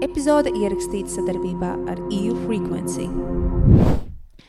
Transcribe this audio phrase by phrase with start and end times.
[0.00, 3.04] Epizode ierakstīta sadarbībā ar EU Frequency.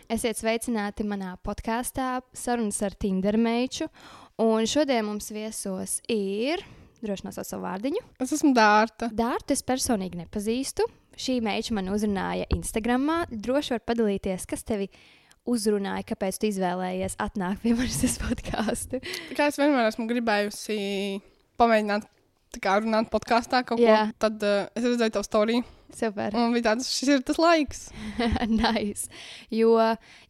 [0.08, 3.90] Esiet sveicināti manā podkāstā Sarunas ar Tindermeiču.
[4.40, 6.64] Un šodien mums viesos ir,
[7.04, 8.00] droši nosauc savu vārdiņu.
[8.24, 9.10] Es esmu Dārta.
[9.12, 10.88] Dārtu es personīgi nepazīstu.
[11.20, 13.12] Šī meiča man uzrunāja Instagram.
[13.28, 14.88] Droši var padalīties, kas tevi
[15.44, 19.04] uzrunāja, kāpēc tu izvēlējies atnākt pie manis uz podkāstu.
[19.36, 20.80] Kā es vienmēr esmu gribējusi
[21.60, 22.08] pamēģināt
[22.60, 24.08] kā runāt podkāstā kaut Jā.
[24.10, 25.68] ko, tad uh, es redzēju tavu storiju.
[25.96, 26.36] Super.
[26.40, 27.90] Un bija tāds, šis ir tas laiks.
[28.62, 29.10] nice.
[29.52, 29.76] Jo,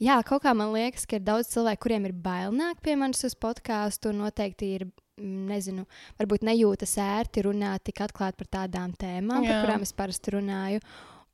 [0.02, 3.24] jā, kaut kā man liekas, ka ir daudz cilvēku, kuriem ir bail nākt pie manis
[3.28, 4.88] uz podkāstu, un noteikti ir,
[5.22, 5.86] mm, nezinu,
[6.22, 9.64] varbūt nejūtas ērti runāt tik atklāti par tādām tēmām, par Jā.
[9.66, 10.82] kurām es parasti runāju.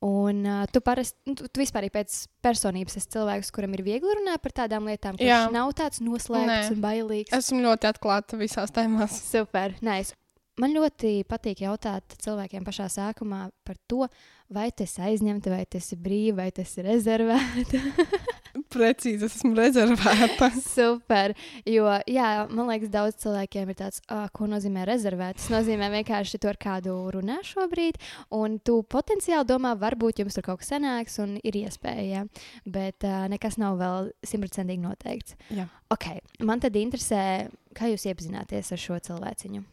[0.04, 4.12] Un uh, tu parasti, nu, tu, tu vispār pēc personības esi cilvēks, kuram ir viegli
[4.20, 6.76] runāt par tādām lietām, kas nav tāds noslēgts Nē.
[6.76, 7.34] un bailīgs.
[7.34, 9.18] Esmu ļoti atklāta visās tēmās.
[9.32, 10.14] Super, nice.
[10.58, 14.08] Man ļoti patīk jautāt cilvēkiem pašā sākumā par to,
[14.50, 17.82] vai tas ir aizņemta, vai tas ir brīva, vai tas ir rezervēta.
[18.74, 20.48] Precīzi, es esmu rezervēta.
[20.64, 21.36] Super.
[21.68, 25.38] Jo, jā, man liekas, daudz cilvēkiem ir tāds, ah, ko nozīmē rezervēt.
[25.38, 28.00] Tas nozīmē vienkārši to ar kādu runā šobrīd,
[28.34, 32.26] un tu potenciāli domā, varbūt jums tur kaut kas sanāks, un ir iespēja.
[32.66, 35.38] Bet uh, nekas nav vēl simtprocentīgi noteikts.
[35.54, 35.70] Jā.
[35.94, 36.10] Ok,
[36.42, 39.68] man tad interesē, kā jūs iepazināties ar šo cilvēciņu.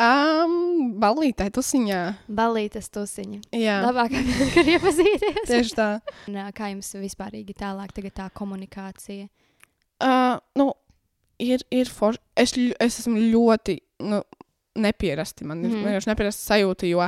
[0.00, 2.00] Um, Balītai tusiņā.
[2.32, 3.42] Balītas tusiņa.
[3.54, 4.06] Jā, vieta,
[4.54, 5.42] kā iepazīties.
[5.50, 5.88] tieši tā.
[6.30, 9.28] Un, Kā jums vispārīgi tālāk tagad tā komunikācija?
[10.02, 10.72] Uh, nu,
[11.42, 12.22] ir, ir forši.
[12.38, 14.22] Es, es esmu ļoti nu,
[14.82, 15.46] nepierasti.
[15.48, 17.04] Man ir vienkārši nepierasta sajūta, jo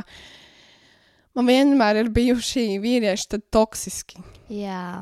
[1.35, 4.21] man vienmēr ir bijuši vīrieši toksiski.
[4.53, 5.01] Jā.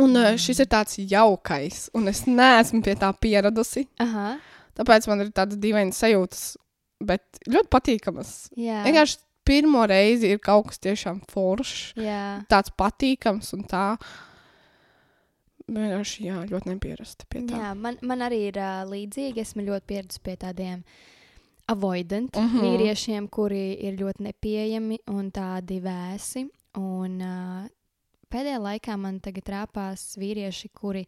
[0.00, 0.38] Un mm.
[0.40, 3.88] šis ir tāds jaukais, un es neesmu pie tā pieradusi.
[4.00, 4.36] Aha.
[4.78, 6.44] Tāpēc man ir tādas dīvainas sajūtas,
[7.00, 8.50] bet ļoti patīkamas.
[8.56, 8.82] Jā.
[8.86, 12.42] Vienkārši pirmo reizi ir kaut kas tiešām foršs, Jā.
[12.48, 13.86] tāds patīkams un tā.
[15.70, 17.58] Vienkārši jā, ļoti nepierasta pie tā.
[17.62, 19.38] Jā, man, man arī ir uh, līdzīgi.
[19.44, 20.80] Esmu ļoti pieradusi pie tādiem
[21.70, 22.56] avoidant uh Mhm.
[22.58, 22.62] -huh.
[22.66, 26.48] vīriešiem, kuri ir ļoti nepieejami un tādi vēsi.
[26.76, 27.68] Un, uh,
[28.30, 31.06] pēdējā laikā man tagad rāpās vīrieši, kuri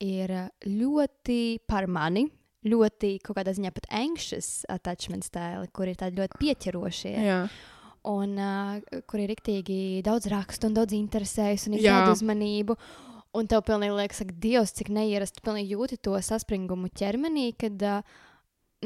[0.00, 2.28] ir ļoti par mani.
[2.66, 7.14] Ļoti kaut kādā ziņā pat anxious attachment stēli, kur ir tādi ļoti pieķerošie.
[7.22, 7.42] Jā.
[8.08, 12.78] un uh, kur ir rīktīgi daudz rakstu un daudz interesējas un izrāda uzmanību.
[13.38, 18.16] Un tev pilnīgi liekas, ka Dievs, cik neierasti, pilnīgi jūti to saspringumu ķermenī, kad uh,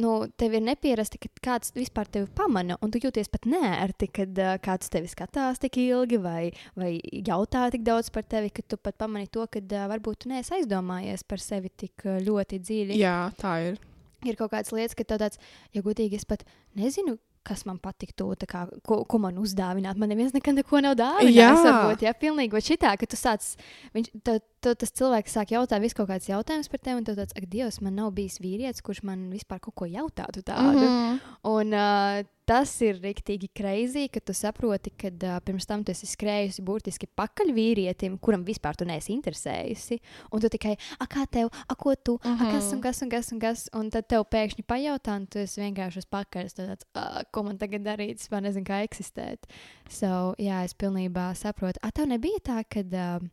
[0.00, 4.38] nu, tev ir nepierasti, ka kāds vispār tevi pamana, un tu jūties pat nērti, kad
[4.40, 6.94] uh, kāds tevi skatās tik ilgi vai, vai
[7.26, 10.54] jautā tik daudz par tevi, ka tu pat pamani to, ka uh, varbūt tu neesi
[10.56, 13.82] aizdomājies par sevi tik uh, ļoti dziļi jā, tā ir.
[14.24, 15.42] ir kaut kādas lietas, ka tev tāds,
[15.76, 16.46] ja godīgi, es pat
[16.78, 19.98] nezinu, kas man patiktu, kā, ko, ko man uzdāvināt.
[19.98, 21.34] Man neviens nekad neko nav dāvinājis.
[21.34, 21.50] Jā.
[21.58, 22.54] Varbūt, jā, pilnīgi.
[22.54, 23.48] Vai šitā, ka tu sāc,
[23.96, 27.18] viņš, tev, tev tas cilvēks sāk jautāt visu kaut kādus jautājumus par tevi, un tev
[27.18, 30.78] tāds, ak, Dievs, man nav bijis vīrietis, kurš man vispār kaut ko jautātu tādu.
[30.78, 31.02] Mm -hmm.
[31.12, 31.18] Mhm.
[31.42, 36.06] Un uh, tas ir rīktīgi kreizī, ka tu saproti, ka uh, pirms tam tu esi
[36.06, 39.98] skrējusi burtiski pakaļ vīrietim, kuram vispār tu neesi interesējusi.
[40.32, 43.32] Un tu tikai, a, kā tev, a, ko tu, a, kas un kas un kas
[43.32, 43.68] un kas.
[43.74, 46.50] Un tad tev pēkšņi pajautā, un tu esi vienkārši uz pakaļ.
[46.52, 49.46] Tāds, "Ā, ko man tagad darīt, es nezinu, kā eksistēt.
[49.88, 51.78] So, jā, es pilnībā saprotu.
[51.82, 53.28] A, tev nebija tā, ka uh,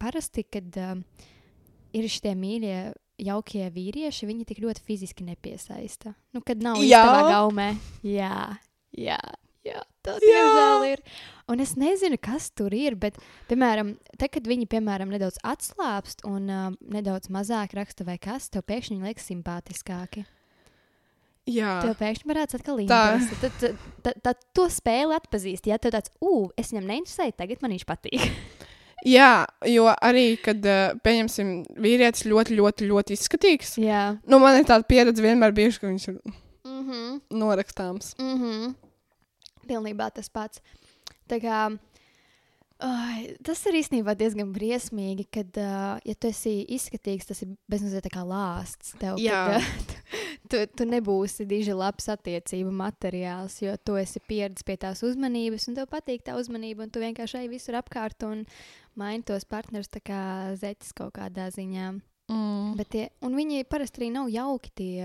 [0.00, 0.96] parasti, kad uh,
[1.96, 2.80] ir šie mīļie.
[3.20, 6.14] Jaukie vīrieši, viņi tik ļoti fiziski nepiesaista.
[6.32, 7.66] Nu, kad nav īstenībā gaumē.
[8.00, 8.46] Jā,
[8.96, 9.18] jā,
[9.60, 11.02] jā tā diemžēl ir.
[11.52, 13.18] Un es nezinu, kas tur ir, bet,
[13.50, 18.64] piemēram, te, kad viņi, piemēram, nedaudz atslābst un uh, nedaudz mazāk raksta vai kas, tev
[18.70, 20.24] pēkšņi liekas simpātiskāki.
[21.50, 21.78] Jā.
[21.84, 22.84] Tev pēkšņi varētu atkal Tā.
[22.86, 23.38] interesi.
[23.40, 25.68] Tad, tad, tad, tad to spēli atpazīst.
[25.70, 28.26] Ja tev tāds, ugh, es viņam neinteresēju, tagad man viņš patīk.
[29.06, 34.18] Jā, jo arī, kad, uh, pieņemsim, vīrietis ļoti, ļoti, ļoti izskatīgs, Jā.
[34.28, 36.20] nu, man ir tāda pieredze vienmēr bijusi, ka viņš ir
[36.64, 37.20] Mm -hmm.
[37.30, 38.14] norakstāms.
[38.18, 38.74] Mm -hmm.
[39.66, 40.60] Pilnībā tas pats.
[41.28, 41.78] Tā kā,
[42.78, 48.06] ai, tas ir īstenībā diezgan briesmīgi, kad, uh, ja tu esi izskatīgs, tas ir bezmazliet
[48.12, 48.98] kā lāsts.
[48.98, 49.46] Tev, Jā.
[49.46, 50.18] Kad, uh,
[50.50, 55.74] tu, tu nebūsi diži labs attiecību materiāls, jo tu esi pieredzējis pie tās uzmanības, un
[55.74, 58.46] tev patīk tā uzmanība, un tu vienkārši ej visur apkārt un
[59.00, 60.22] maini tos partnerus tā kā
[60.60, 61.92] zeķis kaut kādā ziņā.
[62.30, 62.74] Mm.
[62.78, 64.70] Bet tie, un viņi parasti arī nav jauki.
[64.78, 65.02] Tie,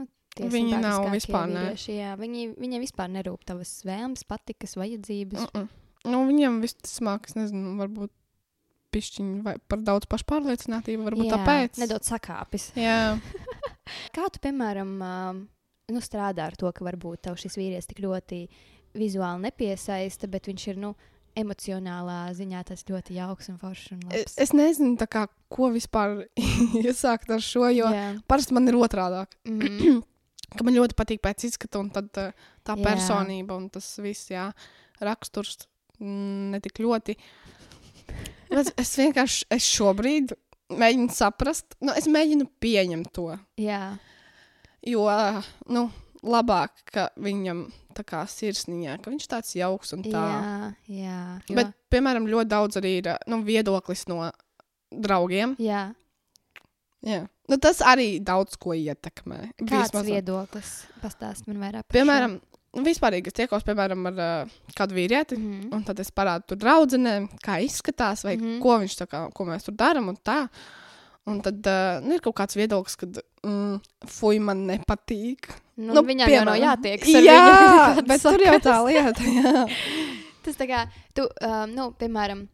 [0.00, 5.48] nu, tie Viņi nav vispār, vīrieši, jā, viņi, viņiem vispār nerūp tavas vēlmes, patikas, vajadzības.
[5.50, 5.72] Mm -mm.
[6.04, 8.12] Nu, viņam viss tas mākslinieks, nezinu, varbūt
[8.94, 11.80] pišķiņi vai par daudz pašpārliecinātību, varbūt jā, tāpēc.
[11.82, 12.68] Nedaudz sakāpis.
[12.78, 13.16] Jā.
[14.14, 15.40] Kā tu, piemēram, um,
[15.92, 18.44] nu, strādā ar to, ka varbūt tev šis vīrietis tik ļoti
[18.94, 20.94] vizuāli nepiesaista, bet viņš ir nu,
[21.36, 23.92] emocionālā ziņā tas ļoti jauks un foršs.
[23.94, 24.34] Un Es, labs.
[24.44, 26.24] es nezinu, kā, ko vispār
[26.84, 28.06] iesākt ar šo, jo Jā.
[28.30, 29.24] parasti man ir otrādi.
[29.50, 30.02] Mhm.
[30.54, 32.30] Ka man ļoti patīk pēc izskata, un tad, uh,
[32.62, 32.84] tā Jā.
[32.84, 34.44] personība un tas viss, jā,
[35.02, 35.64] raksturs
[35.98, 37.16] mm, ne tik ļoti.
[38.52, 40.36] Bet es vienkārši es šobrīd
[40.70, 43.32] mēģinu saprast, nu, es mēģinu pieņemt to.
[43.58, 43.96] Jā,
[44.84, 45.06] Jo,
[45.72, 45.86] nu,
[46.22, 47.64] labāk, ka viņam
[47.96, 50.24] tā kā sirsniņā, ka viņš tāds jauks un tā.
[50.30, 51.20] jā, jā.
[51.48, 54.24] Jo, Bet, piemēram, ļoti daudz arī ir nu, viedoklis no
[54.90, 55.56] draugiem.
[55.58, 55.92] jā.
[57.04, 57.26] Jā.
[57.52, 59.50] Nu, tas arī daudz ko ietekmē.
[59.60, 60.70] Kāds Vismaz- viedoklis?
[61.02, 61.84] Pastāst man vairāk.
[61.92, 62.38] Piemēram,
[62.86, 65.50] vispār, es tiekos piemēram, ar uh, kādu vīrieti, šo.
[65.50, 65.74] Mhm.
[65.76, 68.44] un tad es parādu tur draudzenēm, kā izskatās, vai mm.
[68.44, 68.62] -hmm.
[68.64, 70.48] ko viņš tā kā, ko mēs tur darām un tā.
[71.24, 73.08] Un tad uh, nu, ir kaut kāds viedoklis, ka,
[73.46, 73.78] mm,
[74.12, 75.48] fuj, man nepatīk.
[75.80, 76.66] Nu, nu, viņam jau nav piemēram.
[76.68, 77.06] jātiek.
[77.28, 79.30] Jā, bet tur jau tā lieta.
[79.38, 79.64] Jā.
[80.44, 80.82] Tas tā kā,
[81.16, 82.44] tu, um, nu, piemēram,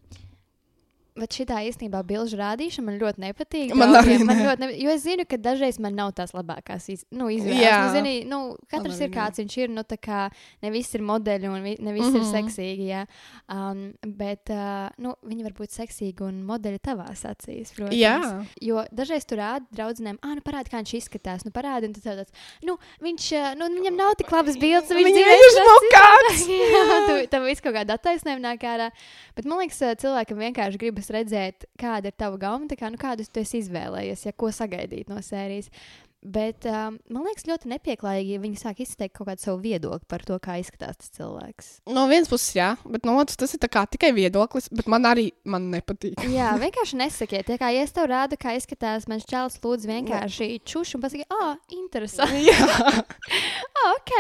[1.20, 3.74] Bet šī īstenībā bilžu rādīšana man ļoti nepatīk.
[3.78, 4.46] Man arī man ne.
[4.48, 4.82] ļoti nepatīk.
[4.84, 7.60] Jo es zinu, ka dažreiz man nav tās labākās iz, nu, izvēles.
[7.60, 7.78] Jā.
[7.84, 8.40] Nu, zini, nu,
[8.70, 9.72] katrs arī ir kāds viņš ir.
[9.74, 10.26] Nu, tā kā
[10.64, 12.20] ne viss ir modeļi un vi, ne viss mm -hmm.
[12.20, 12.34] ir Mhm.
[12.36, 12.86] seksīgi.
[12.90, 13.02] Jā.
[13.50, 17.74] Um, bet uh, nu, viņi var būt seksīgi un modeļi tavās acīs.
[17.76, 17.96] Protams.
[17.96, 18.44] Jā.
[18.60, 21.44] Jo dažreiz tur rāda draugiem, ah, nu parādi, kā viņš izskatās.
[21.44, 22.32] Nu, parādi, un tad tāds,
[22.66, 24.90] nu, viņš, uh, nu, viņam nav tik labas bildes.
[24.90, 26.40] Viņš ir citādāk.
[26.60, 28.90] Jā, tu, tev viss kaut kāda attaisnojuma nāk ārā.
[29.36, 33.42] Bet man liekas, cilvēkam vienkārši gribas redzēt, kāda ir tava gauma, kā, nu, kādu tu
[33.42, 35.70] esi izvēlējies, ja ko sagaidīt no sērijas.
[36.20, 40.20] Bet um, man liekas, ļoti nepieklājīgi, ja viņi sāk izteikt kaut kādu savu viedokli par
[40.28, 41.70] to, kā izskatās tas cilvēks.
[41.88, 45.70] No vienas puses, jā, bet no otras tas ir tikai viedoklis, bet man arī man
[45.72, 46.20] nepatīk.
[46.36, 50.60] Jā, vienkārši nesakiet, ja, kā, ja es tev rādu, kā izskatās mans čels, lūdzu, vienkārši
[50.68, 52.44] čušu un pasakiet, ah, interesanti.
[52.50, 52.58] jā,
[53.80, 54.12] Ah, ok.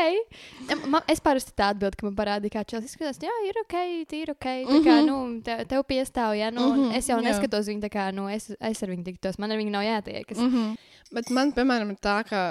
[0.88, 3.18] Man, es parasti tā atbildu, ka man parādīja, kā čels izskatās.
[3.20, 3.74] Jā, ir ok,
[4.16, 4.46] ir ok.
[4.70, 5.06] Tā kā, Mhm.
[5.10, 7.24] nu, te, tev piestāv, ja, nu, mm -hmm, es jau jā.
[7.28, 10.38] neskatos viņu tā kā, nu, es, es ar viņu tiktos, man ar viņu nav jātiekas.
[10.38, 10.48] Mm.
[10.48, 10.76] mm -hmm.
[11.14, 12.42] Bet man, piemēram, ir tā, ka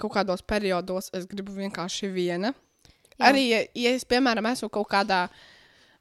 [0.00, 2.52] kaut kādos periodos es gribu vienkārši viena.
[3.18, 3.28] Jā.
[3.30, 5.26] Arī, ja, ja es, piemēram, esmu kaut kādā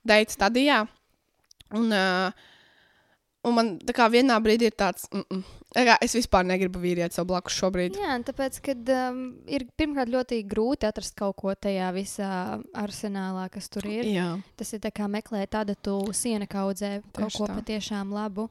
[0.08, 0.84] deita stadijā,
[1.78, 2.32] un, uh,
[3.46, 5.44] un man tā kā vienā brīdī ir tāds, mm -mm.
[5.72, 7.96] Kā es vispār negribu vīrieti sev blakus šobrīd.
[7.96, 13.70] Jā, tāpēc, kad um, ir pirmkārt ļoti grūti atrast kaut ko tajā visā arsenālā, kas
[13.72, 14.04] tur ir.
[14.12, 17.56] Jā, Tas ir tā kā meklēt tādu tu siena kaudzē kaut ko tā.
[17.62, 18.50] patiešām labu.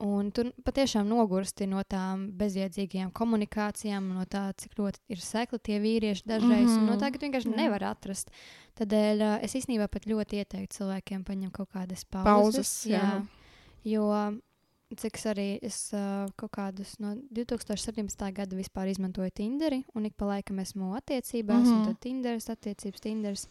[0.00, 5.76] Un tu patiešām nogursti no tām bezjēdzīgajām komunikācijām, no tā, cik ļoti ir sekli tie
[5.82, 6.78] vīrieši dažreiz, mm -hmm.
[6.78, 7.56] un no tā, ka tu vienkārši Jā.
[7.56, 8.30] nevar atrast.
[8.80, 12.24] Tādēļ es īstenībā pat ļoti ieteiktu cilvēkiem paņemt kaut kādas pauzes.
[12.24, 13.26] Pauzes, jā.
[13.84, 14.08] Jo,
[14.96, 18.32] cik arī es uh, kaut kādus no 2017.
[18.32, 21.76] gada vispār izmantoju Tinderi, un ik pa laikam esmu attiecībās, mm -hmm.
[21.76, 21.86] un Mhm.
[21.86, 23.48] tad Tinderis, attiecības Tinderis.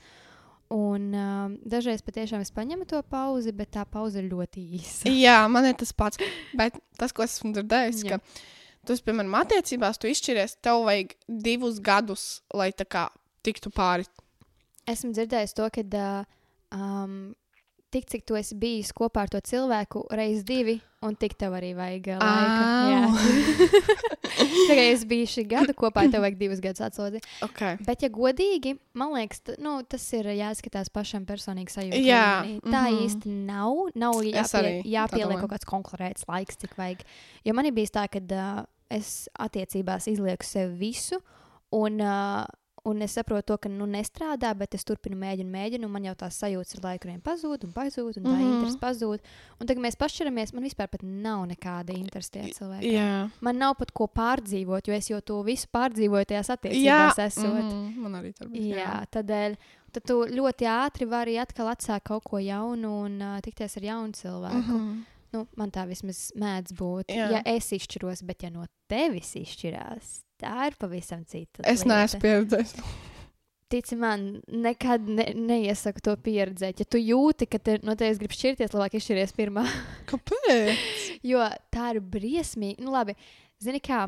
[0.70, 5.10] Un um, dažreiz patiešām es paņemu to pauzi, bet tā pauze ir ļoti īsa.
[5.10, 6.22] Jā man ir tas pats.
[6.54, 8.20] Bet tas, ko esmu dzirdējis, ka
[8.86, 13.08] tu piemēram, attiecībās, tu izšķiries, tev vajag divus gadus, lai tā kā
[13.46, 14.06] tiktu pāri.
[14.90, 16.30] Esmu dzirdējis to, ka uh,
[16.74, 17.18] um,
[17.94, 21.72] tik cik tu esi bijis kopā ar to cilvēku, reizes divi, un tik tev arī
[21.78, 22.68] vajag laika.
[22.92, 23.04] Jā.
[24.70, 27.22] Tā kā es biju šī gada kopā, tev vajag divus gadus atsodzi.
[27.46, 27.80] Okay.
[27.88, 32.02] Bet, ja godīgi, man liekas, nu, tas ir jāskatās pašam personīgi sajūta.
[32.04, 32.64] Jā, līmenī.
[32.70, 33.02] Tā mhm.
[33.06, 33.82] īsti nav.
[34.00, 37.04] Nav jāpie, jāpieliek kaut kāds konkrēts laiks, cik vajag.
[37.48, 41.22] Jo man ir bijis tā, ka uh, es attiecībās izlieku sev visu.
[41.76, 42.46] Un, uh,
[42.90, 45.88] Un es saprotu, to, ka nu, nestrādā, bet es turpinu, mēģinu, mēģinu.
[45.88, 48.40] un Man jau tās sajūtas ar laiku vien pazūd, un pazūd, un tā mm.
[48.40, 48.54] -hmm.
[48.54, 49.20] interese pazūd.
[49.60, 52.94] Un tagad, mēs pašķiramies, man vispār pat nav nekāda interese tajā cilvēkā.
[52.94, 56.54] Jā, Man nav pat ko pārdzīvot, jo es jau to visu pārdzīvoju tajās jā.
[56.54, 57.20] attiecībās.
[57.20, 57.64] esot.
[57.64, 58.76] mhm, man arī tā bija.
[58.76, 59.56] Jā, tādēļ
[59.92, 64.14] tad tu ļoti ātri vari atkal atsākt kaut ko jaunu un uh, tikties ar jaunu
[64.14, 64.74] cilvēku.
[64.74, 65.00] Mm -hmm.
[65.34, 67.12] Nu, man tā vismaz mēdz būt.
[67.14, 67.30] Jā.
[67.36, 71.64] Ja es izšķiros, bet ja no tevis izšķirās, tā ir pavisam cita.
[71.64, 71.94] Es lieta.
[71.94, 72.76] neesmu pieredzējis.
[73.70, 76.82] Tici man, nekad ne, neiesaku to pieredzēt.
[76.82, 79.66] Ja tu jūti, ka te, no tevis grib šķirties, labāk izšķiries pirmā.
[80.10, 80.80] Kāpēc?
[81.30, 82.82] Jo tā ir briesmīgi.
[82.82, 83.14] Nu, labi,
[83.62, 84.08] zini kā,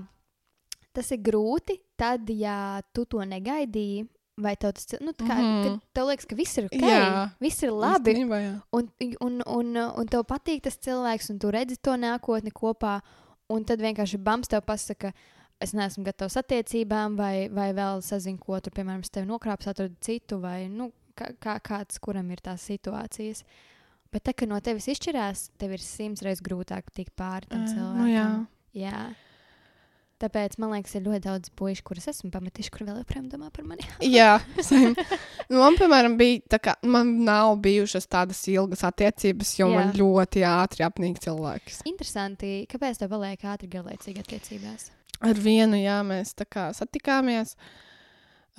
[0.97, 4.07] tas ir grūti tad, ja tu to negaidīji.
[4.41, 7.25] Vai tev tas nu, kā, mm tev liekas, ka viss ir ok, Jā.
[7.43, 8.39] viss ir labi, Īstenībā,
[8.73, 8.87] un,
[9.27, 12.95] un, un, un tev patīk tas cilvēks, un tu redzi to nākotni kopā,
[13.51, 15.11] un tad vienkārši bams tev pasaka,
[15.61, 19.97] es neesmu gatavs attiecībām, vai, vai vēl sazinu, ko tur, piemēram, es tevi nokrāpstu, atradu
[20.03, 23.43] citu, vai nu, kā, kā, kāds, kuram ir tās situācijas.
[24.11, 27.69] Bet tā, ka no tevis izšķirās, tev ir simts reizes grūtāk tikt pāri tam Ā,
[27.71, 28.01] cilvēkam.
[28.01, 28.25] nu jā.
[28.81, 29.03] jā.
[30.21, 33.65] Tāpēc man liekas, ir ļoti daudz puikas, kurus esmu pametis, kur vēl joprojām domā par
[33.67, 33.87] mani.
[34.17, 34.35] Jā,
[34.69, 39.75] nu, man, piemēram, bija tā, ka man nav bijušas tādas ilgas attiecības, jo Jā.
[39.79, 41.81] man ļoti ātri apnīk cilvēks.
[41.89, 44.89] Interesanti, kāpēc tev paliek ātri garlaicīgi attiecībās?
[45.21, 47.55] Ar vienu, jā, mēs tā kā satikāmies.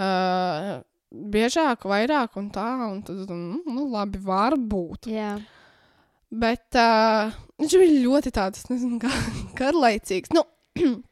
[0.01, 0.79] Uh,
[1.11, 5.11] biežāk, vairāk un tā, un tad, nu, nu labi, varbūt.
[5.13, 5.35] Jā,
[6.33, 8.97] Bet uh, viņš bija ļoti tāds, nezinu,
[9.59, 10.33] garlaicīgs.
[10.33, 10.47] Nu,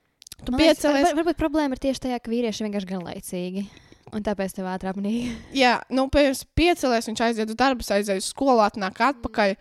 [0.44, 1.06] tu piecelies.
[1.10, 3.64] var- Varbūt problēma ir tieši tajā, ka vīrieši vienkārši garlaicīgi.
[4.12, 5.36] Un tāpēc tev ātrāk apnīk.
[5.62, 9.54] Jā, nu, pirms piecelies, viņš aiziet uz darbu, aiziet uz skolu, atnāk atpakaļ,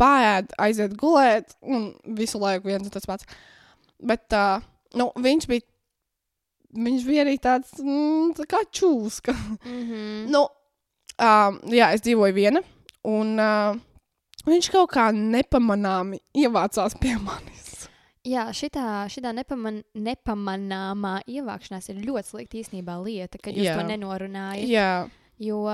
[0.00, 3.24] pāriet, aiziet gulēt, un visu laiku viens un tas pats.
[4.02, 4.60] Bet uh,
[4.98, 5.64] nu, viņš bija.
[6.76, 9.32] Viņš bija arī tāds mm, tā kā čūska.
[9.64, 10.26] Mm -hmm.
[10.34, 10.42] nu,
[11.22, 12.60] um, jā, es dzīvoju viena,
[13.04, 13.76] un uh,
[14.46, 17.65] viņš kaut kā nepamanāmi ievācās pie manis.
[18.26, 23.76] Jā, šitā, šitā nepaman, nepamanāmā ievākšanās ir ļoti slikta īstenībā lieta, kad jūs Jā.
[23.78, 24.66] To nenorunājat.
[24.70, 24.90] Jā,
[25.36, 25.66] Jo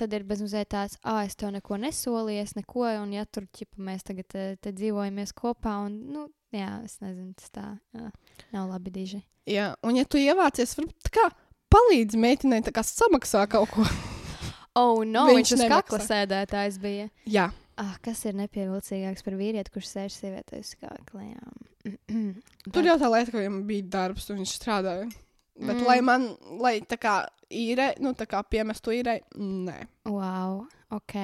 [0.00, 3.76] tad ir bezmazliet tāds, ah, es tev neko nesolīju, es neko, un ja tur ķipa,
[3.84, 6.22] mēs tagad te, te dzīvojamies kopā, un, nu,
[6.56, 8.08] jā, es nezinu, tas tā jā,
[8.56, 9.20] nav labi diži.
[9.44, 11.26] jā, un ja tu ievācies, varbūt tā kā
[11.70, 13.84] palīdzi meitenei, tā kā samaksā kaut ko.
[14.78, 17.08] Oh, no, Viņš viņš, uz kakla sēdētājs bija.
[17.28, 17.50] Jā,
[17.80, 21.22] Ah, kas ir nepievilcīgāks par vīrieti, kurš sēž sievietē uz kakla?
[21.32, 22.72] jā.
[22.74, 25.08] tur jau tā lieta, ka viņam bija darbs, un viņš strādāja.
[25.60, 25.80] Bet, Mm.
[25.80, 25.86] mm.
[25.86, 26.22] lai man,
[26.60, 27.14] lai tā kā
[27.52, 29.74] īrē, nu, tā kā piemestu īrē, nē.
[30.08, 30.62] Wow,
[30.96, 31.16] ok.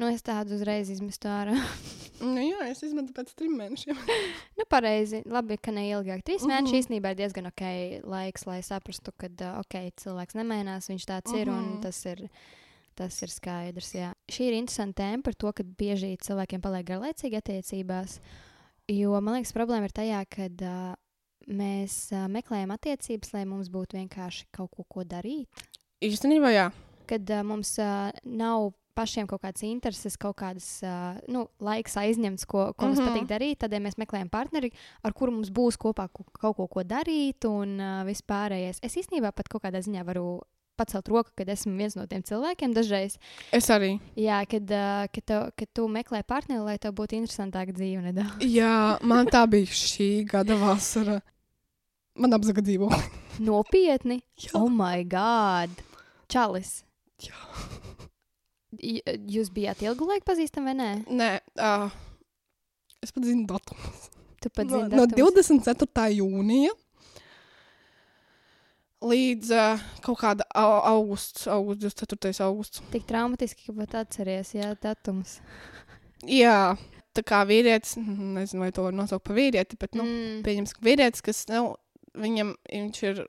[0.00, 1.56] Nu, es tādu uzreiz izmestu ārā.
[2.24, 3.98] Nu, jā, es izmetu pēc trim mēnešiem.
[4.58, 5.18] nu, pareizi.
[5.28, 6.22] Labi, ka ne ilgāk.
[6.24, 6.52] Trīs uh -huh.
[6.54, 7.64] mēneši īstenībā ir diezgan ok
[8.06, 11.40] laiks, lai saprastu, ka uh, ok, cilvēks nemainās, viņš tāds uh -huh.
[11.42, 11.80] ir un Mhm.
[11.82, 12.22] tas ir.
[12.94, 13.88] Tas ir skaidrs.
[13.96, 14.12] Jā.
[14.30, 18.20] Šī ir interesanta tēma par to, ka bieži cilvēkiem paliek garlaicīgi attiecībās.
[18.92, 20.94] Jo man liekas, problēma ir tajā, ka uh,
[21.50, 25.48] mēs uh, meklējam attiecības, lai mums būtu vienkārši kaut ko, ko darīt.
[26.04, 26.68] Īstenībā, jā.
[27.10, 32.46] Kad uh, mums uh, nav pašiem kaut kādas intereses, kaut kādas uh, nu, laiks aizņemts,
[32.46, 33.08] ko, ko mums Mhm.
[33.10, 34.70] patīk darīt, tad ja mēs meklējam partneri,
[35.02, 38.78] ar kuru mums būs kopā ko, kaut ko, ko darīt un uh, vispārējais.
[38.86, 40.42] Es īstenībā pat kaut kādā ziņā varu
[40.76, 43.16] pacelt roku, kad esmu viens no tiem cilvēkiem dažreiz.
[43.54, 43.94] Es arī.
[44.18, 48.42] Jā, kad, uh, kad, tev, kad tu meklē partneri, lai tev būtu interesantāka dzīve nedaudz.
[48.44, 51.20] Jā, man tā bija šī gada vasara.
[52.18, 52.90] Man apzaga dzīvo.
[53.48, 54.20] Nopietni!
[54.38, 54.52] Jā.
[54.58, 55.70] Oh, my God!
[56.30, 56.82] Čalis!
[57.24, 57.34] Jā.
[58.78, 60.88] J- Jūs bijāt ilgu laiku pazīstami vai nē?
[61.10, 61.28] Nē,
[61.62, 61.90] uh,
[63.02, 63.90] es pat zinu datumu.
[64.42, 65.50] Tu pat No, zini, no datums?
[65.64, 66.08] 24.
[66.18, 66.72] jūnija
[69.04, 72.40] līdz uh, kaut kāda au- augusts, augusts, 24.
[72.46, 72.82] augusts.
[72.92, 75.38] Tik traumatiski, ka pat atceries, jā, datums.
[76.24, 76.76] Jā,
[77.16, 80.42] tā kā vīrietis, mm, nezinu, vai to var nosaukt par vīrieti, bet, nu, Mm.
[80.46, 81.76] pieņems, ka vīrietis, kas, nu,
[82.16, 83.26] viņam, viņš ir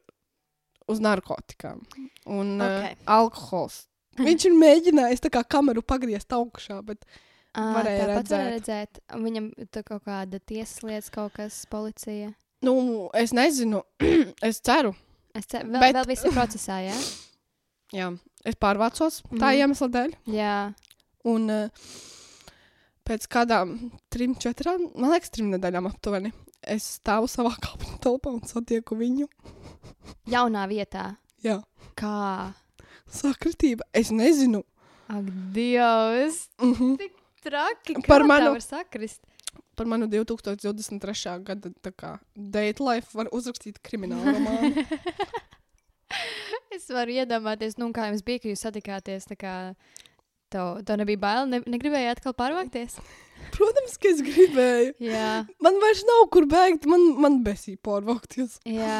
[0.88, 1.82] uz narkotikām
[2.27, 2.91] un okay.
[2.94, 2.98] Ok.
[2.98, 3.82] uh, alkohols.
[4.17, 7.03] Viņš ir mēģinājis tā kā kameru pagriezt augšā, bet
[7.55, 8.50] Ā, Varēja redzēt.
[8.51, 8.98] redzēt.
[9.15, 12.34] Viņam tur kaut kāda tiesas lietas, kaut kas, policija.
[12.62, 13.79] Nu, es nezinu,
[14.44, 14.91] es ceru.
[15.36, 16.96] Es ceru, vēl, Bet- vēl viss ir procesā, jā?
[18.00, 18.08] Jā,
[18.44, 19.60] es pārvācos tā Mhm.
[19.62, 20.15] iemesla dēļ.
[20.34, 20.74] Jā,
[21.25, 21.70] Un uh,
[23.06, 28.42] pēc kādām trim, četrām, man liekas, trim nedēļām aptuveni, es stāvu savā kāpņu telpā un
[28.46, 29.27] satieku viņu.
[30.30, 31.18] jaunā vietā.
[31.44, 31.63] Jā,
[31.96, 32.54] Kā?
[33.10, 33.82] sakritība.
[33.94, 34.63] Es nezinu.
[35.10, 35.24] Ak,
[35.54, 36.50] Dievs!
[36.60, 37.10] Uh -huh.
[37.44, 37.96] Traki!
[38.08, 39.22] Par manu- var sakrist.
[39.75, 41.36] Par manu 2023.
[41.44, 41.72] gada
[42.36, 44.86] date life var uzrakstīt kriminālu romānu.
[46.75, 49.25] Es varu iedomāties, nu, kā jums bija, ka jūs satikāties.
[49.32, 52.98] Tev, tev nebija bail, ne, negribēji atkal pārvākties?
[53.55, 54.94] Protams, ka es gribēju.
[55.08, 55.29] Jā,
[55.63, 58.60] Man vairs nav kur bēgt, man, man besīja pārvākties.
[58.67, 59.00] jā.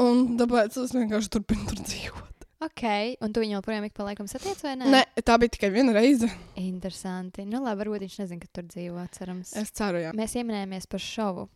[0.00, 2.29] Un tāpēc es vienkārši turpinu tur dzīvot.
[2.60, 2.82] Ok,
[3.24, 4.88] un tu viņu joprojām ik pa laikam satiec vai nē?
[4.92, 6.28] Nē, tā bija tikai viena reize.
[6.60, 7.46] Interesanti.
[7.48, 9.54] Nu, labi, varbūt viņš nezina, ka tur dzīvo, cerams.
[9.56, 10.10] Es ceru, jā.
[10.16, 11.46] Mēs ieminējāmies par šovu.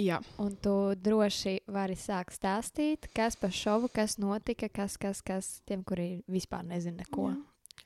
[0.00, 0.20] jā.
[0.40, 5.82] Un tu droši vari sākt stāstīt, kas par šovu, kas notika, kas, kas, kas tiem,
[5.84, 7.34] kuri vispār nezina neko.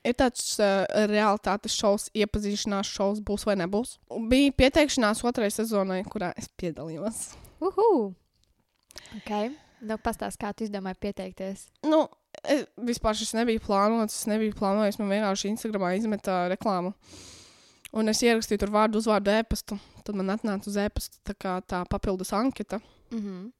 [0.07, 3.97] Ir tāds uh, realitātes šovs, iepazīšanās šovs, būs vai nebūs.
[4.31, 7.33] Bija pieteikšanās otrai sezonai, kurā es piedalījos.
[7.67, 8.15] Uhu!
[9.19, 9.33] Ok,
[9.89, 11.67] nu pastāst, kā tu izdomāji pieteikties.
[11.89, 12.05] Nu,
[12.77, 14.21] vispār šis nebija plānots.
[14.21, 14.99] Es nebiju plānojis.
[14.99, 16.95] Man vienkārši Instagramā izmeta reklāmu.
[17.97, 19.79] Un es ierakstīju tur vārdu, uzvārdu, e-pastu.
[20.05, 22.81] Tad man atnāca uz e-pasta tā, kā tā papildus anketa,
[23.11, 23.53] Mm -hmm.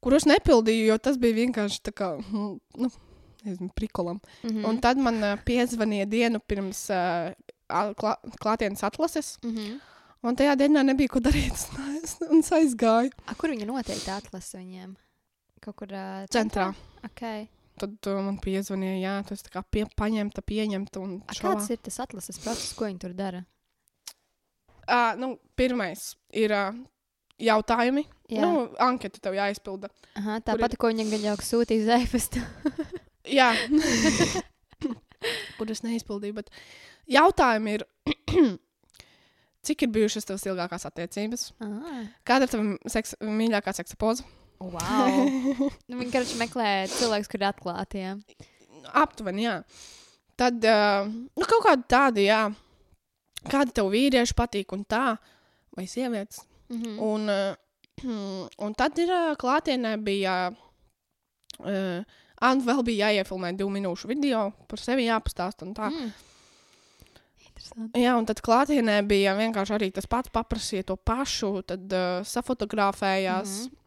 [0.00, 2.90] kuru es nepildīju, jo tas bija vienkārši tā kā, mm, nu,
[3.44, 4.20] nezinu, prikolam.
[4.42, 4.68] Mm -hmm.
[4.68, 7.32] Un tad man uh, piezvanīja dienu pirms uh,
[7.68, 9.38] klā, klātienes atlases.
[9.42, 9.80] mm -hmm.
[10.22, 11.68] Un tajā dienā nebija ko darīt.
[12.30, 14.96] Un es aizgāju A, kur viņi noteikti atlasa viņiem?
[15.60, 16.74] Kaut kur uh, centrā.
[17.04, 17.48] Okay.
[17.80, 21.96] Tad uh, man piezvanīja, jā, tas tā kā pie, paņemta, pieņemta A, kāds ir tas
[22.04, 23.44] atlases process, ko viņi tur dara?
[24.90, 26.74] Uh, nu, pirmais ir uh,
[27.40, 28.04] jautājumi.
[28.30, 29.88] Jā, Nu, anketa tev jāizpilda.
[30.20, 32.42] Aha, tāpat, ko viņam gan jau sūtīja uz e-pasta.
[33.38, 33.50] Jā,
[35.58, 36.36] kur es neizpildīju.
[36.38, 36.50] Bet
[37.10, 37.84] jautājumi ir,
[39.66, 41.48] cik ir bijušas tavas ilgākās attiecības?
[41.64, 44.26] ah, Kāda ir tava seks, mīļākā seksa poza?
[44.60, 45.24] Wow.
[45.88, 48.04] nu, viņi vienkārši meklē cilvēkus, kur ir atklāti.
[48.04, 48.14] Jā.
[49.02, 49.56] Aptuveni, jā.
[50.40, 52.42] Tad, uh, nu, kaut kāda tāda, jā.
[53.50, 55.16] Kādi tev vīrieši patīk un tā,
[55.76, 56.44] vai sievietes?
[56.72, 56.96] Mhm.
[57.04, 60.40] Un, uh, un tad ir uh, klātienē bija.
[61.60, 65.60] Uh, Un vēl bija jāiefilmē divu minūšu video par sevi jāpastāst.
[65.66, 65.90] un tā.
[65.92, 66.12] Mm.
[68.00, 73.50] Jā, un tad klātienē bija vienkārši arī tas pats, paprasīja to pašu, tad uh, safotografējās.
[73.50, 73.66] Mm.
[73.66, 73.79] -hmm.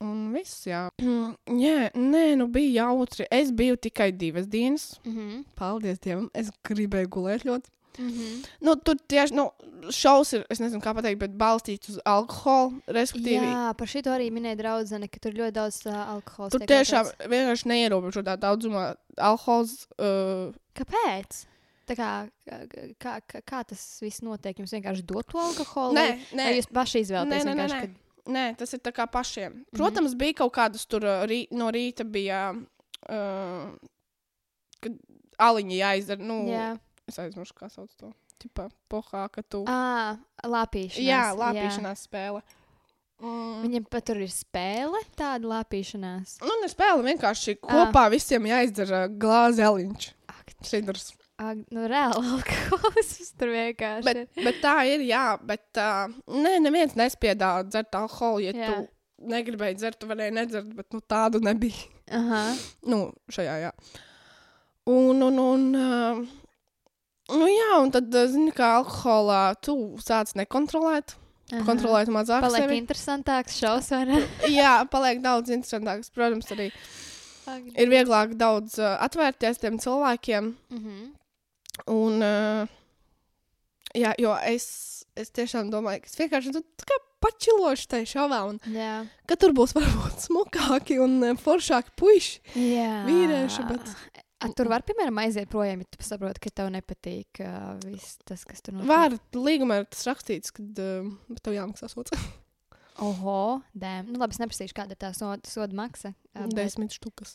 [0.00, 0.86] Un viss, jā.
[1.64, 3.26] jā, nē, nu bija jautri.
[3.30, 4.94] Es biju tikai divas dienas.
[5.04, 5.42] Mhm.
[5.58, 7.68] Paldies Dievam, es gribēju gulēt ļoti.
[8.00, 8.28] Mhm.
[8.64, 9.48] Nu, tur tieši, nu,
[9.92, 13.42] šaus ir, es nezinu, kā pateikt, bet balstīts uz alkoholu, respektīvi.
[13.50, 16.52] Jā, par šito arī minēja draudzene, ka tur ļoti daudz uh, alkohola.
[16.54, 19.82] Tur tiešām vienkārši neierobežotā daudzumā alkohols.
[19.98, 21.42] Uh, Kāpēc?
[21.90, 22.10] Tā kā,
[23.02, 24.54] kā, kā, kā tas viss notiek?
[24.62, 25.96] Jums vienkārši dod to alkoholu?
[25.98, 26.06] nē,
[26.38, 27.42] nē, Vai jūs paši izvēlaties?
[27.48, 27.80] Nē, nē, nē, nē.
[27.82, 27.98] kad-
[28.30, 29.52] nē, tas ir tā kā pašiem.
[29.60, 29.76] Mhm.
[29.76, 32.44] Protams, bija kaut kādas tur rī, no rīta bija.
[33.08, 33.72] Uh,
[34.80, 34.96] kad
[35.40, 36.20] aliņi jāizdara.
[36.24, 36.70] Nu, Jā,
[37.10, 38.12] Es aizmirsu, kā sauc to.
[38.40, 39.64] Tipā pohā, ka tu.
[39.68, 41.02] ah, lāpīšanās.
[41.02, 42.40] jā, lāpīšanās spēle.
[42.40, 42.56] Jā.
[43.20, 43.56] Mm.
[43.66, 46.38] Viņam pat tur ir spēle, tāda lāpīšanās.
[46.40, 50.06] Nu, ne spēle, vienkārši kopā visiem jāizdara glāzeliņš.
[50.32, 51.10] Ak, Sidrs.
[51.40, 54.06] Ak, nu, reāli alkohols tur vienkārši.
[54.06, 54.44] Bet, ir.
[54.44, 58.44] bet tā ir, jā, bet uh, nē, neviens nespiedāvā dzert alkoholu.
[58.50, 58.68] Ja Jā.
[58.74, 61.88] tu negribēji dzert, tu varēji nedzert, bet nu, tādu nebija.
[62.10, 62.44] Aha.
[62.90, 63.72] Nu, šajā, jā.
[64.90, 66.20] Un, un, un, uh,
[67.36, 71.14] nu, jā, un tad, zini, kā alkoholā tu sāc nekontrolēt,
[71.52, 71.62] aha.
[71.68, 72.80] kontrolēt mazāk Paliek sevi.
[72.80, 74.20] interesantāks šaus, vai ne?
[74.50, 76.10] Jā, paliek daudz interesantāks.
[76.16, 76.70] Protams, arī
[77.76, 80.52] ir vieglāk daudz uh, atvērties tiem cilvēkiem.
[80.74, 81.08] Mhm.
[81.88, 82.66] Un, uh,
[83.96, 84.66] jā, jo es,
[85.16, 86.62] es tiešām domāju, ka es vienkārši nu,
[87.20, 89.04] pačilošu tajā šovā, un Jā.
[89.28, 92.40] ka tur būs varbūt smukāki un uh, foršāki puiši.
[92.56, 93.04] Jā.
[93.08, 93.94] Vīrieši, bet-
[94.40, 98.40] A, tur var, piemēram, aiziet projām, ja tu saproti, ka tev nepatīk uh, viss tas,
[98.48, 98.88] kas tur notiek.
[98.88, 101.10] Var līgumā ir tas rakstīts, ka uh,
[101.44, 102.14] tev jāmaksā sots.
[103.04, 104.08] Oho, dēm.
[104.08, 106.14] Nu, labi, es neprasīšu, kāda ir tā soda, soda maksa.
[106.32, 107.34] ā, bet- Desmit štukas.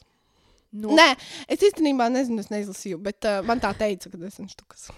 [0.76, 1.08] No, Nē,
[1.52, 4.90] es īstenībā nezinu, es neizlasīju, bet uh, man tā teica, ka desmit štukas.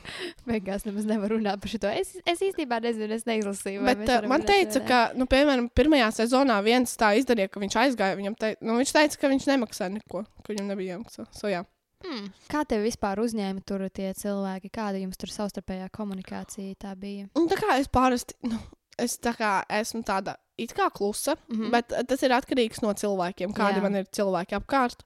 [0.50, 1.82] beigās nemaz nevar runāt par šo.
[1.92, 3.86] Es, es īstenībā nezinu, es neizlasīju.
[3.86, 8.18] Bet uh, man teica, ka, nu, piemēram, pirmajā sezonā viens tā izdarīja, ka viņš aizgāja.
[8.20, 11.28] Viņam te, nu, viņš teica, ka viņš nemaksā neko, ka viņam nebija jāmaksā.
[11.36, 11.63] So, jā.
[12.06, 12.28] Hmm.
[12.50, 14.70] Kā tev vispār uzņēma tur tie cilvēki?
[14.74, 17.30] Kāda jums tur savstarpējā komunikācija tā bija?
[17.38, 18.60] Un tā kā es parasti, nu,
[19.02, 21.58] es tā kā esmu tāda it kā klusa, mm.
[21.58, 21.72] -hmm.
[21.72, 23.84] bet uh, tas ir atkarīgs no cilvēkiem, kādi Jā.
[23.84, 25.06] man ir cilvēki apkārt.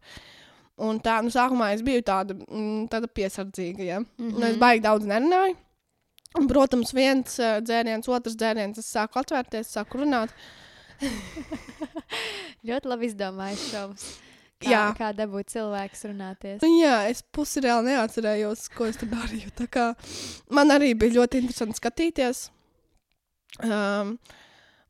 [0.82, 4.00] Un tā, nu, sākumā es biju tāda, mm, tāda piesardzīga, ja.
[4.00, 4.40] Mm -hmm.
[4.40, 5.56] Nu, es baigi daudz nerunāju.
[6.40, 10.30] Un, protams, viens uh, dzēriens, otrs dzēriens, es sāku atvērties, sāku runāt.
[12.68, 14.06] Ļoti labi izdomājis šovs.
[14.62, 14.82] Kā, Jā.
[14.94, 16.60] kā dabūt cilvēkus runāties?
[16.62, 19.50] Nu, jā, es pusi reāli neatcerējos, ko es tur darīju.
[19.58, 19.88] Tā kā
[20.54, 22.44] Man arī bija ļoti interesanti skatīties.
[23.66, 24.20] Um,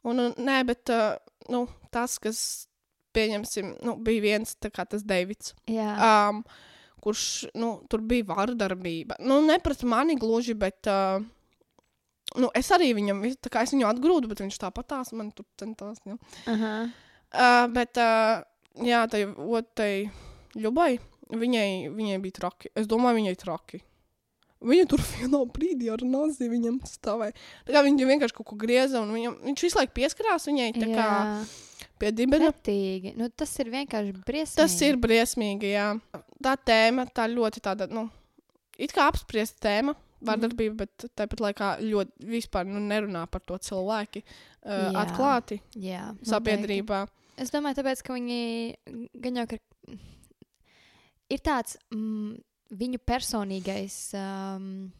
[0.04, 1.15] un, un, nē, bet uh,
[1.50, 2.67] nu, tas, kas
[3.15, 5.56] pieņemsim, nu, bija viens tas Deivids.
[5.69, 5.93] Jā,
[6.32, 6.43] Um,
[7.02, 9.17] kurš nu, tur bija vardarbība.
[9.26, 11.24] Nu, ne pret mani gluži, bet uh,
[12.38, 16.02] nu, es arī viņam, kā es viņu atgrūdu, bet viņš tāpatās man tur centās.
[16.06, 16.17] Ja.
[16.52, 16.74] Aha.
[17.32, 18.43] Uh, bet, uh,
[18.86, 20.12] jā, tai otrai
[20.60, 20.91] ļubai,
[21.32, 22.74] viņai, viņai bija traki.
[22.78, 23.82] Es domāju, viņai traki.
[24.62, 27.34] Viņa tur vienā brīdī ar nāzi viņam stāvēja.
[27.71, 30.74] Viņa vienkārši kaut ko grieza, un viņam, viņš visu laiku pieskarās viņai
[32.02, 32.52] pie dibena.
[32.52, 33.14] pretīgi.
[33.20, 34.60] Nu, tas ir vienkārši briesmīgi.
[34.60, 35.88] Tas ir briesmīgi, jā.
[36.42, 38.08] Tā tēma, tā ļoti tāda, nu,
[38.82, 44.22] it kā apspriesta tēma, vardarbība, bet tāpat laikā ļoti vispār nu, nerunā par to cilvēki
[44.22, 44.30] uh,
[44.70, 44.92] Jā.
[45.04, 46.30] atklāti Jā, noteikti.
[46.30, 47.02] sabiedrībā.
[47.42, 48.42] Es domāju, tāpēc, ka viņi
[49.24, 49.58] gan jau ka
[51.32, 52.36] ir tāds mm,
[52.82, 54.92] viņu personīgais, um,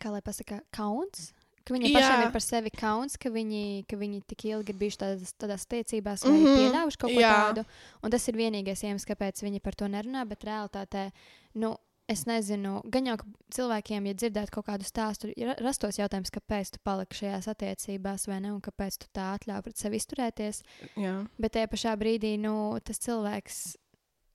[0.00, 1.30] kā lai pasakā, kauns.
[1.70, 4.98] Ka viņiem pašiem ir par sevi kauns, ka viņi, ka viņi tik ilgi ir bijuši
[5.04, 6.56] tādās, tādās tiecībās, vai mm -hmm.
[6.58, 7.34] pieļāvuši kaut ko jā.
[7.36, 7.64] tādu.
[8.02, 10.24] Un tas ir vienīgais iemesls, kāpēc viņi par to nerunā.
[10.26, 11.10] Bet realitātē,
[11.54, 11.76] nu,
[12.10, 13.16] es nezinu, gan jau
[13.54, 15.30] cilvēkiem, ja dzirdētu kaut kādu stāstu,
[15.62, 19.76] rastos jautājums, kāpēc tu paliki šajās attiecībās, vai ne, un kāpēc tu tā atļauj pret
[19.76, 20.62] sevi izturēties.
[20.96, 21.14] Jā.
[21.38, 23.62] Bet tajā pašā brīdī, nu, tas cilvēks.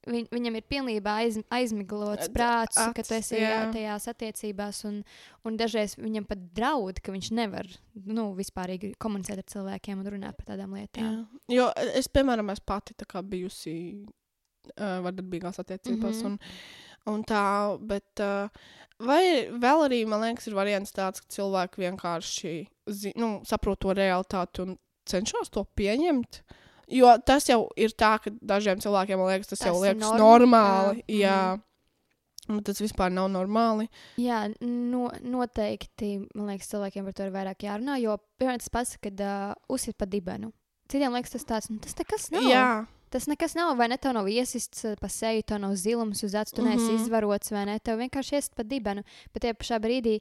[0.05, 3.49] Viņ, viņam ir pilnībā aiz, aizmiglots prāts, ka acis, tu esi jā.
[3.49, 3.61] jā.
[3.73, 4.99] tajās attiecībās, un,
[5.47, 7.69] un dažreiz viņam pat draud, ka viņš nevar
[8.05, 11.07] nu, vispār komunicēt ar cilvēkiem un runāt par tādām lietām.
[11.09, 11.57] Jā.
[11.57, 12.93] Jo es, piemēram, esmu pati
[13.31, 13.75] bijusi
[14.75, 16.21] uh, vardarbīgās attiecībās.
[16.21, 16.37] Mm -hmm.
[17.05, 17.45] un, un tā,
[17.81, 18.49] bet uh,
[18.99, 22.53] vai vēl arī, man liekas, ir variants tāds, ka cilvēki vienkārši
[22.87, 26.43] zi, nu, saprot to realitāti un cenšas to pieņemt.
[26.87, 31.03] Jo tas jau ir tā, ka dažiem cilvēkiem, liekas, tas, tas jau liekas norma, normāli.
[31.07, 31.29] jā.
[31.29, 31.59] Jā.
[32.47, 33.87] Un tas vispār nav normāli.
[34.21, 36.27] Jā, no, noteikti.
[36.35, 37.95] Man liekas, cilvēkiem par to ir vairāk jārunā.
[38.03, 40.51] Jo, piemēram, tas pats, kad uh, uzsit pa dibenu.
[40.91, 42.45] Citiem liekas, tas tāds, nu, tas nekas nav.
[42.51, 42.67] Jā,
[43.15, 43.95] Tas nekas nav, vai ne?
[44.01, 46.69] Tev nav iesists pa seju, tev nav zilums uz acu, tu mm -hmm.
[46.75, 47.01] neesi Mhm.
[47.03, 47.79] izvarots, vai ne?
[47.79, 49.03] Tev vienkārši iesists pa dibenu.
[49.33, 50.19] Bet tajā pašā brīdī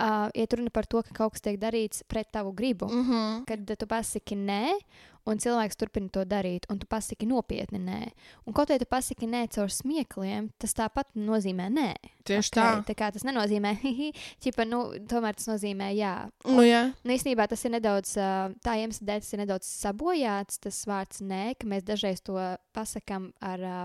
[0.00, 2.86] uh, iet runa par to, ka kaut kas tiek darīts pret tavu gribu.
[2.86, 3.44] mm -hmm.
[3.46, 4.78] Kad uh, tu pasaki nē,
[5.26, 8.00] un cilvēks turpina to darīt, un tu pasaki nopietni nē.
[8.46, 11.88] Un kaut arī tu pasaki nē caur smiekliem, tas tāpat nozīmē nē.
[12.24, 12.62] tieši Ok, okay.
[12.62, 12.84] tā.
[12.86, 13.74] tā kā tas nenozīmē,
[14.42, 16.30] čipa, nu, tomēr tas nozīmē, jā.
[16.44, 16.92] Nu, jā.
[17.04, 18.30] Nu, īstenībā tas ir nedaudz, ā,
[18.62, 22.38] tā iemesla dēļ, tas ir nedaudz sabojāts, tas vārds nē, ka mēs dažreiz to
[22.76, 23.78] pasakām ar ā,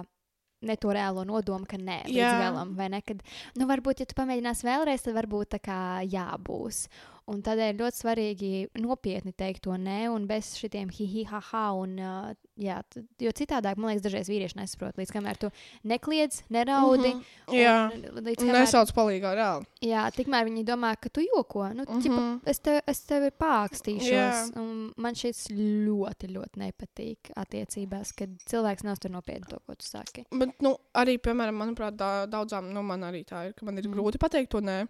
[0.62, 2.34] ne to reālo nodomu, ka nē, līdz Jā.
[2.39, 3.02] galam, vai ne?
[3.02, 3.21] Kad,
[3.58, 6.88] nu, varbūt, ja tu pamēģināsi vēlreiz, tad varbūt tā kā jābūs.
[7.32, 8.50] Un tādēļ ļoti svarīgi
[8.82, 12.80] nopietni teikt to nē, un bez šitiem hihi, haha, un ā, jā,
[13.21, 15.52] jo citādāk, man liekas, dažreiz vīrieši nesaprot, līdz kamēr tu
[15.88, 17.13] nekliedz, neraudi.
[17.13, 17.56] Mhm.
[17.56, 17.76] Jā.
[17.93, 19.65] un līdz kamēr Nesauc palīgā reāli.
[19.86, 21.69] Jā, tikmēr viņi domā, ka tu joko.
[21.74, 22.10] Nu, mm Mhm.
[22.17, 22.39] -hmm.
[22.45, 24.52] Es, te, es tevi pākstīšos.
[24.97, 30.25] Man šis ļoti, ļoti nepatīk attiecībās, kad cilvēks nav tur nopietni to, ko tu saki.
[30.32, 33.88] Bet, nu, arī, piemēram, manuprāt, da, daudzām, nu, man arī tā ir, ka man ir
[33.88, 33.95] Mm.
[33.95, 34.88] grūti pateikt to nē.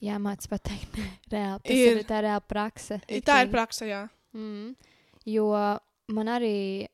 [0.00, 1.62] Jā, mācīt pateikt, nē, reāli.
[1.64, 1.92] Tas Ir.
[1.92, 3.00] ir, ir tā reāla prakse.
[3.08, 4.08] I Tā ir praksa, jā.
[4.32, 4.74] Mm.
[5.26, 5.50] Jo
[6.08, 6.88] man arī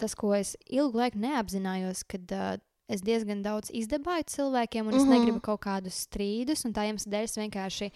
[0.00, 2.56] tas, ko es ilgu laiku neapzinājos, kad uh,
[2.90, 5.08] es diezgan daudz izdabāju cilvēkiem, un es mm.
[5.08, 5.18] -hmm.
[5.18, 7.90] negribu kaut kādus strīdus, un tā iemesla dēļ es vienkārši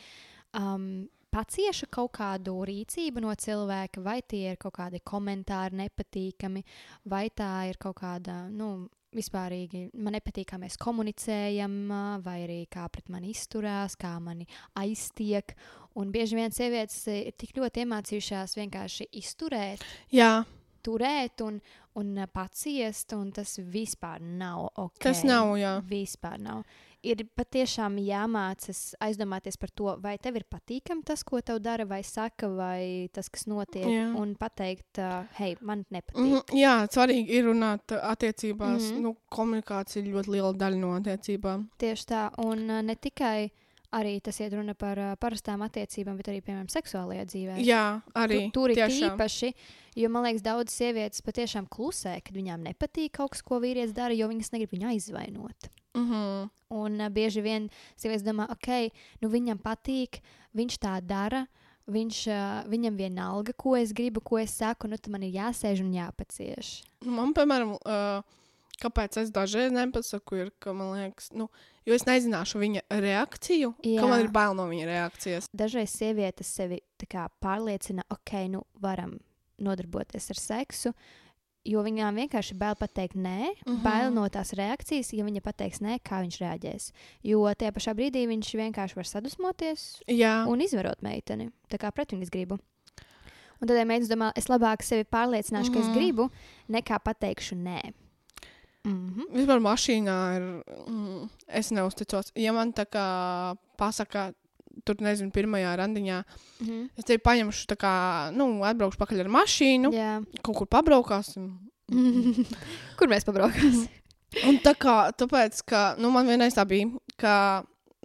[0.54, 6.64] um, paciešu kaut kādu rīcību no cilvēka, vai tie ir kaut kādi komentāri nepatīkami,
[7.10, 8.46] vai tā ir kaut kāda.
[8.50, 11.78] Nu, Vispārīgi man nepatīk, kā mēs komunicējam,
[12.20, 14.44] vai arī kā pret mani izturās, kā mani
[14.76, 15.54] aiztiek.
[15.96, 20.42] Un bieži vien sievietes ir tik ļoti iemācījušās vienkārši izturēt, Jā,
[20.84, 21.56] turēt un,
[21.98, 25.00] un paciest, un tas vispār nav ok.
[25.08, 25.78] tas nav, jā.
[25.88, 26.62] Vispār nav.
[27.06, 32.00] Ir patiešām jāmācās aizdomāties par to, vai tev ir patīkami tas, ko tev dara, vai
[32.02, 34.08] saka, vai tas, kas notiek, Jā.
[34.18, 36.18] un pateikt, uh, hei, man nepatīk.
[36.18, 38.82] Mm, jā, svarīgi ir runāt attiecībās.
[38.82, 38.96] Mm.
[38.96, 39.06] -hmm.
[39.06, 41.68] nu, komunikācija ir ļoti liela daļa no attiecībām.
[41.78, 43.50] Tieši tā, un uh, ne tikai
[43.94, 47.59] arī tas iet runa par uh, parastām attiecībām, bet arī, piemēram, seksuālajā dzīvē.
[47.64, 48.40] Jā, arī.
[48.48, 49.53] Tu, tur ir īpaši,
[49.98, 54.16] jo man liekas, daudzas sievietes patiešām klusē, kad viņām nepatīk kaut kas, ko vīrietis dara,
[54.16, 55.70] jo viņas negrib viņu aizvainot.
[55.96, 56.51] Mm -hmm.
[56.79, 60.20] Un uh, bieži vien sievietes domā, ok, nu viņam patīk,
[60.55, 61.46] viņš tā dara.
[61.88, 65.81] Viņš, uh, viņam vienalga, ko es gribu, ko es saku, nu tad man ir jāsēž
[65.81, 66.83] un jāpacieš.
[67.01, 68.22] Man, piemēram, uh,
[68.82, 71.48] kāpēc es dažreiz nepasaku, ir, ka man liekas, nu,
[71.86, 74.00] jo es nezināšu viņa reakciju, Jā.
[74.00, 75.48] ka man ir bail no viņa reakcijas.
[75.52, 79.18] Dažreiz sievietes sevi tā kā pārliecina, ok, nu varam
[79.58, 80.92] nodarboties ar seksu,
[81.68, 83.76] jo viņām vienkārši bail pateikt nē, mm Mhm.
[83.76, 83.82] -hmm.
[83.82, 86.92] bail no tās reakcijas, ja viņa pateiks nē, kā viņš reaģēs.
[87.24, 92.12] Jo tajā pašā brīdī viņš vienkārši var sadusmoties Jā, un izvarot meiteni, tā kā pret
[92.12, 92.58] viņas gribu.
[93.60, 95.74] Un tad ja meitenes domā, es labāk sevi pārliecināšu, mm -hmm.
[95.74, 95.94] ka es Mhm.
[95.94, 96.30] gribu,
[96.70, 97.92] nekā pateikšu nē.
[98.86, 99.30] Mm -hmm.
[99.34, 100.42] vispār mašīnā ir.
[100.86, 102.32] Mm, es neusticos.
[102.34, 104.32] Ja man tā kā pasaka,
[104.84, 106.24] tur nezinu, pirmajā randiņā,
[106.60, 106.88] Mm -hmm.
[106.96, 110.24] es tevi paņemšu, tā kā, nu, atbraukšu pakaļ ar mašīnu, Jā.
[110.42, 111.58] kaut kur pabraukāsim.
[112.98, 113.88] Kur mēs pabraukāsim?
[114.48, 117.64] Un tā kā, tāpēc, ka, nu, man vienreiz tā bija, ka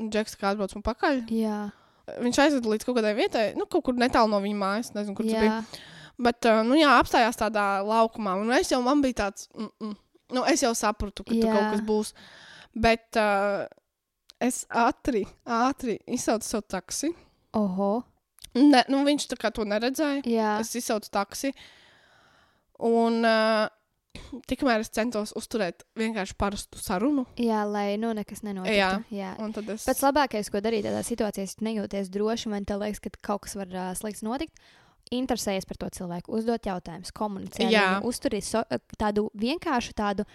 [0.09, 1.25] Džeks kā atbrauc man pakaļ.
[1.29, 1.71] Jā,
[2.03, 5.25] Viņš aizveda līdz kaut kādai vietai, nu, kaut kur netālu no viņa mājas, nezinu, kur
[5.25, 5.59] tas bija.
[6.19, 9.93] Bet, uh, nu, jā, apstājās tādā laukumā, un es jau, man bija tāds, mm, mm.
[10.31, 12.13] Nu, es jau sapratu, ka tur kaut kas būs.
[12.73, 13.67] Bet uh,
[14.41, 17.13] es ātri, ātri izsaucu savu taksi.
[17.59, 18.03] Oho,
[18.53, 20.21] Ne, nu, viņš tā kā to neredzēja.
[20.29, 20.59] jā.
[20.61, 21.49] Es izsaucu taksi.
[22.85, 23.65] Un uh,
[24.49, 27.25] tikmēr es centos uzturēt vienkārši parastu sarunu.
[27.41, 28.77] Jā, lai nu nekas nenotiktu.
[28.77, 28.91] Jā.
[29.09, 29.31] Jā.
[29.41, 29.87] Un tad es.
[29.89, 33.57] Pats labākais, ko darīt tādā situācijā, ja nejūties droši, man te liekas, ka kaut kas
[33.57, 34.61] var uh, slikts notikt.
[35.11, 37.69] Interesējies par to cilvēku, uzdot jautājumus, komunicēt,
[38.03, 38.63] uzturēt so,
[38.97, 40.25] tādu vienkāršu tādu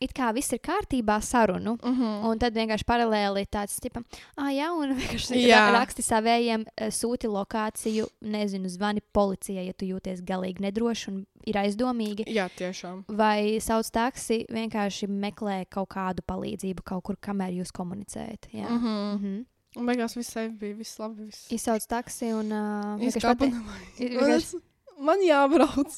[0.00, 1.76] it kā viss ir kārtībā sarunu.
[1.82, 2.24] Mm -hmm.
[2.30, 4.04] Un tad vienkārši paralēli tāds, tipam,
[4.36, 5.58] ah, jā, un vienkārši Jā.
[5.70, 11.26] ra- raksti savējiem, eh, sūti lokāciju, nezinu, zvani policijai, ja tu jūties galīgi nedroši un
[11.46, 12.24] ir aizdomīgi.
[12.26, 13.04] Jā, tiešām.
[13.08, 18.48] Vai sauc taksi, vienkārši meklē kaut kādu palīdzību kaut kur, kamēr jūs komunicējat.
[18.52, 18.68] Jā.
[18.68, 19.18] Mm Mm -hmm.
[19.20, 19.44] -hmm.
[19.78, 21.28] Un beigās viss bija, viss labi.
[21.28, 21.46] Viss.
[21.54, 24.54] Izsauc taksi un uh, Izkāpa no manis.
[25.00, 25.94] Man jābrauc.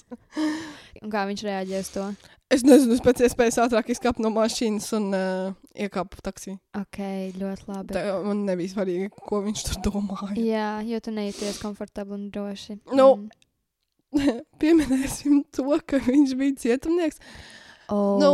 [1.03, 2.05] un kā viņš reaģē uz to.
[2.53, 6.59] Es nezinu, es pēc iespējas ātrāk izkāpu no mašīnas un uh, iekāpu taksī.
[6.77, 7.01] Ok,
[7.41, 7.97] ļoti labi.
[7.97, 10.37] Tā, man nebija svarīgi, ko viņš tur domāja.
[10.37, 12.79] Jā, jo tu nejūties komfortabli un droši.
[12.93, 13.31] Nu, Mm.
[14.61, 17.17] Pieminēsim to, ka viņš bija cietumnieks.
[17.91, 18.19] Oh.
[18.21, 18.33] Nu,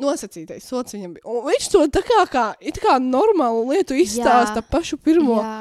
[0.00, 1.26] nosacītais sots viņam bija.
[1.28, 5.42] Un viņš to tā kā, kā, it kā normālu lietu izstāsta pašu pirmo.
[5.42, 5.58] Jā.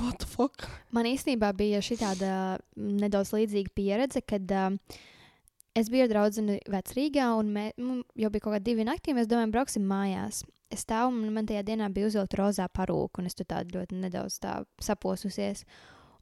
[0.00, 0.66] What the fuck?
[0.94, 2.32] Man īstenībā bija šī tāda
[2.74, 4.78] nedaudz līdzīga pieredze, kad um,
[5.78, 9.54] es biju draugu vecrīgā, un mē, nu, jau bija kaut kādi divi naktī, mēs domājam,
[9.54, 10.42] brauksim mājās.
[10.74, 14.02] Es stāvu, un man tajā dienā bija uzvilkta rozā parūka, un es tur tādu ļoti
[14.02, 15.62] nedaudz tā saposusies.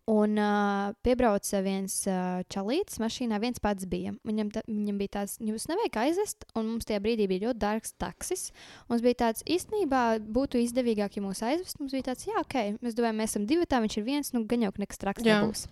[0.06, 4.12] Un uh, piebrauca viens uh, čalītis mašīnā, viens pats bija.
[4.28, 7.96] Viņam, ta, viņam bija tāds, jūs nevajag aizvest, un mums tajā brīdī bija ļoti dārgs
[7.98, 8.44] taksis.
[8.86, 11.80] Mums bija tāds, īstenībā būtu izdevīgāk, ja mūs aizvest.
[11.82, 14.44] Mums bija tāds, jā, ok, mēs domājam, mēs esam divi, tā viņš ir viens, nu
[14.46, 15.40] gan jau ka nekas traks Jā.
[15.40, 15.66] nebūs.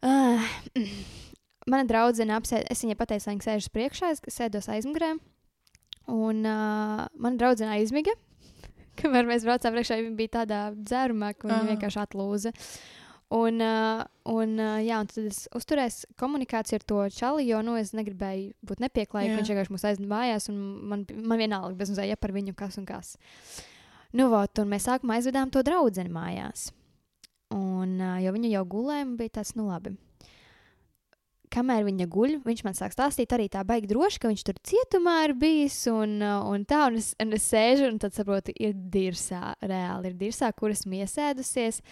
[0.00, 0.48] Uh,
[1.74, 5.12] mana draudzene apsēd, es viņai pateicu, lai viņa sēž uz priekšā, es sēdos aizmugurē.
[6.08, 8.16] Un uh, mana draudzene aizmiga.
[9.04, 11.70] Kamēr mēs braucām priekšā, viņa bija tādā dzērumā, ka viņa Aha.
[11.74, 12.56] vienkārši atlūza.
[13.32, 17.78] Un, uh, un, uh, jā, un tad es uzturēju komunikāciju ar to čali, jo nu,
[17.80, 19.38] es negribēju būt nepieklājīga.
[19.38, 20.58] Viņš vienkārši mūs aizveda mājās, un
[20.90, 23.14] man, man vienalga bez mazliet ja par viņu kas un kas.
[24.12, 26.68] Nu, vot, un mēs sākumā aizvedām to draugu mājās.
[27.56, 29.94] Un, uh, jo viņa jau gulēja, bija tāds, nu labi.
[31.52, 35.16] Kamēr viņa guļ, viņš man sāk stāstīt arī tā baigi droši, ka viņš tur cietumā
[35.26, 38.72] ir bijis un, uh, un tā, un es, un es sēžu un tad saprotu, ir
[38.72, 41.82] dirsā, reāli ir dirsā, kur esmu iesēdusies,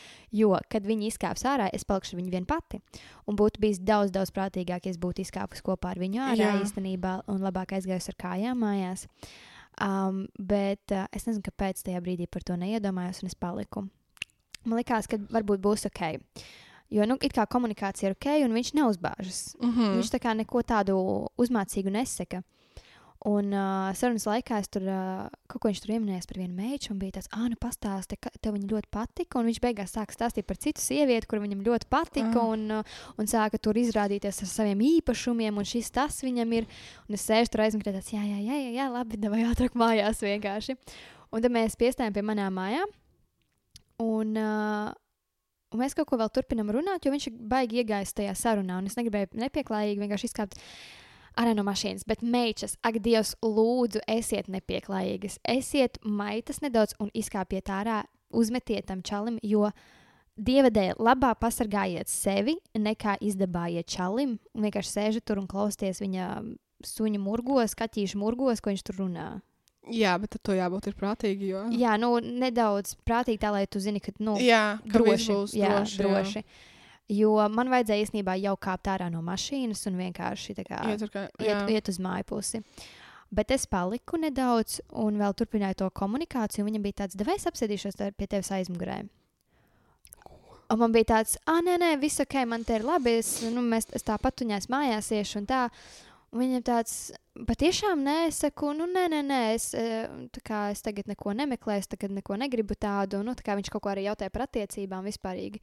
[0.40, 2.80] jo, kad viņi izkāps ārā, es palikšu viņu vien pati.
[3.28, 6.56] Un būtu bijis daudz, daudz prātīgāk, ja es būtu izkāpus kopā ar viņu ārā Jā.
[6.64, 9.06] īstenībā un labāk aizgājusi ar kājām mājās.
[9.80, 13.84] Um, bet uh, es nezinu, kāpēc tajā brīdī par to neiedomājos, un es paliku.
[14.64, 16.02] Man liekas, ka varbūt būs ok.
[16.90, 19.56] Jo, nu, it kā komunikācija ir ok, un viņš neuzbāžas.
[19.60, 19.74] Mm Mm.
[19.76, 19.96] -hmm.
[20.00, 20.94] Viņš tā kā neko tādu
[21.38, 22.42] uzmācīgu nesaka.
[23.26, 26.88] Un uh, sarunas laikā es tur uh, kaut ko viņš tur pieminēja par vienu meitu,
[26.90, 29.38] un bija tāds, ah, nu, pastāsti, ka tev viņa ļoti patika.
[29.38, 32.46] Un viņš beigās sāka stāstīt par citu sievieti, kur viņam ļoti patika, Ah.
[32.48, 32.82] un, uh,
[33.18, 36.66] un sāka tur izrādīties ar saviem īpašumiem, un šis tas viņam ir.
[37.08, 40.20] Un es sēžu tur aizmugurē, tāds, jā, jā, jā, jā, jā labi, vai ātrāk mājās
[40.22, 40.76] vienkārši.
[41.32, 42.88] Un tad mēs piestājām pie manām mājām.
[43.98, 44.92] Un, uh,
[45.72, 48.80] un mēs kaut ko vēl turpinām runāt, jo viņš ir baigi iegājis tajā sarunā.
[48.80, 50.58] Un es negribēju nepieklājīgi vienkārši izkāpt
[51.38, 52.06] ārā no mašīnas.
[52.08, 55.38] Bet, meitas, ak, Dievs, lūdzu, esiet nepieklājīgas.
[55.48, 59.70] Esiet maitas nedaudz un izkāpiet ārā, uzmetiet tam čalim, jo
[60.40, 64.38] Dieva dēļ labāk pasargājiet sevi, nekā izdabājiet čalim.
[64.56, 66.28] Un vienkārši sēžat tur un klausieties viņa
[66.86, 69.26] suņa murgos, kaķīšu murgos, ko viņš tur runā.
[69.94, 71.50] Jā, bet to jābūt ir prātīgi.
[71.52, 71.64] Jo...
[71.74, 75.70] Jā, nu, nedaudz prātīgi tā, lai tu zini, ka, nu, jā ka droši, būs jā,
[75.74, 75.98] droši.
[75.98, 76.08] jā.
[76.08, 76.44] droši.
[77.10, 81.48] Jo man vajadzēja īstenībā jau kāpt ārā no mašīnas un vienkārši kā, Iet, kā, iet,
[81.48, 81.62] jā.
[81.74, 82.60] iet uz māju pusi.
[83.34, 86.64] Bet es paliku nedaudz un vēl turpināju to komunikāciju.
[86.64, 89.04] un Viņam bija tāds, es apsēdīšos pie tevis aizmugurē.
[90.70, 93.16] Un man bija tāds, ah, nē, nē, viss ok, man te ir labi.
[93.18, 95.64] Es, nu, mēs, es tāpat tuņās mājās iešu un tā.
[96.32, 97.10] Un viņam tāds,
[97.46, 100.06] patiešām nē, es saku, nu, nē, nē, nē es, eh,
[100.46, 103.24] kā, es tagad neko nemeklēju, es tagad neko negribu tādu.
[103.26, 105.58] Nu, tā viņš kaut ko arī jautāja par attiecībām vispārīgi.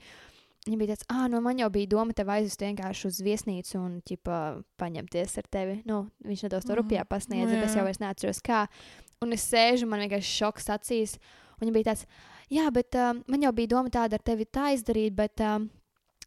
[0.67, 4.01] Viņam bija tāds, ah, nu, man jau bija doma tevi aizvest vienkārši uz viesnīcu un,
[4.03, 5.77] ķipa, paņemties ar tevi.
[5.87, 6.81] Nu, viņš nedaudz to Mhm.
[6.81, 8.67] rupjā pasniedza, Nu, bet es jau vairs neatceros, kā.
[9.21, 11.17] Un es sēžu, man vienkārši šoks acīs.
[11.61, 12.05] Un viņam bija tāds,
[12.51, 15.63] jā, bet uh, man jau bija doma tāda ar tevi tā izdarīt, bet uh,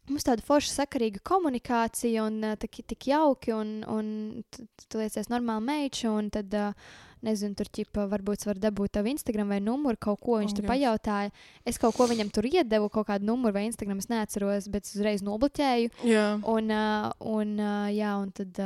[0.09, 5.65] mums tāda forša sakarīga komunikācija un uh, tik, tik jauki, un, un tu, liecies normāli
[5.67, 6.73] meiču, un tad, uh,
[7.21, 10.65] nezinu, tur ķipa, varbūt var dabūt tavu Instagram vai numuru, kaut ko viņš Oh, tur
[10.65, 10.71] Dievs.
[10.73, 11.31] pajautāja.
[11.69, 14.95] Es kaut ko viņam tur iedevu, kaut kādu numuru vai Instagram, es neatceros, bet es
[14.97, 15.91] uzreiz nobloķēju.
[16.09, 16.25] jā.
[16.49, 16.73] Un,
[17.35, 17.51] un,
[17.93, 18.57] jā, un tad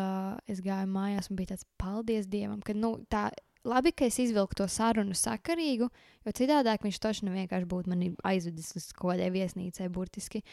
[0.47, 3.27] es gāju mājās un bija tāds paldies Dievam, ka nu, tā
[3.65, 5.89] labi, ka es izvilku to sarunu sakarīgu,
[6.25, 10.43] jo citādi viņš toši vienkārši būtu mani aizvedis uz kaut kādai viesnīcai burtiski.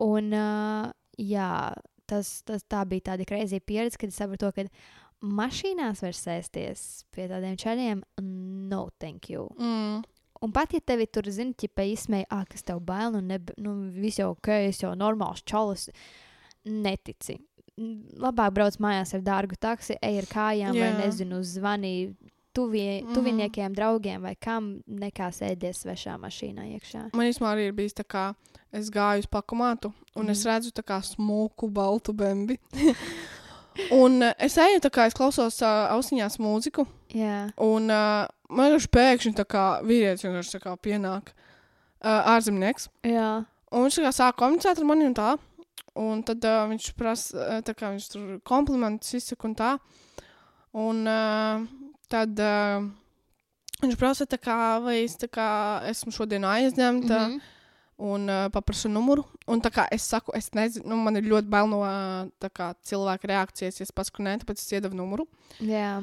[0.00, 0.88] Un, uh,
[1.20, 1.52] jā,
[2.08, 4.66] tas, tas tā bija tāda kreizī pieredze, kad es sapratu, ka
[5.22, 8.02] mašīnās var sēsties pie tādiem čaļiem.
[8.72, 9.48] No, thank you.
[9.58, 10.02] Mm.
[10.42, 13.76] Un pat ja tevi tur zina, ķipa izsmeja, ah, kas tev bail, nu, neb, nu
[13.94, 15.88] viss jau ok, es jau normāls čalis,
[16.66, 17.38] netici.
[18.20, 20.98] labāk brauc mājās ar dārgu taksi, ej ar kājām, vai Jā.
[20.98, 21.92] nezinu, zvani
[22.54, 23.14] tuvie, Mhm.
[23.14, 27.10] tuviniekiem, draugiem vai kam, nekā sēdies svešā mašīnā iekšā.
[27.14, 28.34] Man īstenībā arī ir bijis tā, kā
[28.72, 30.30] es gāju uz pakomātu, un mm.
[30.30, 30.48] es Mhm.
[30.52, 32.58] redzu tā kā smuku, baltu bembi.
[33.90, 38.70] un uh, es eju, tā kā es klausos uh, ausiņās mūziku, Jā, un uh, man
[38.72, 41.32] vienkārši pēkšņi tā kā vīrietis vienkārši tā kā pienāk
[42.04, 42.88] uh, ārzemnieks.
[43.04, 43.44] jā.
[43.72, 45.38] Un viņš tā kā sāk komunicēt ar mani un tā.
[45.96, 49.70] Un tad uh, viņš prasa, tā kā viņš tur komplimentus izsaka un tā.
[50.76, 51.64] Un uh,
[52.12, 52.84] tad uh,
[53.82, 55.48] viņš prasa, kā, vai es kā
[55.90, 57.18] esmu šodien aizņemta.
[57.18, 57.50] Mm -hmm.
[58.02, 59.24] Un uh, paprasu numuru.
[59.46, 61.82] Un kā es saku, es nezinu, nu, man ir ļoti bail no
[62.40, 65.26] tā kā, cilvēka reakcijas, ja es pasaku, nē, tāpēc es iedevu numuru.
[65.60, 66.02] jā.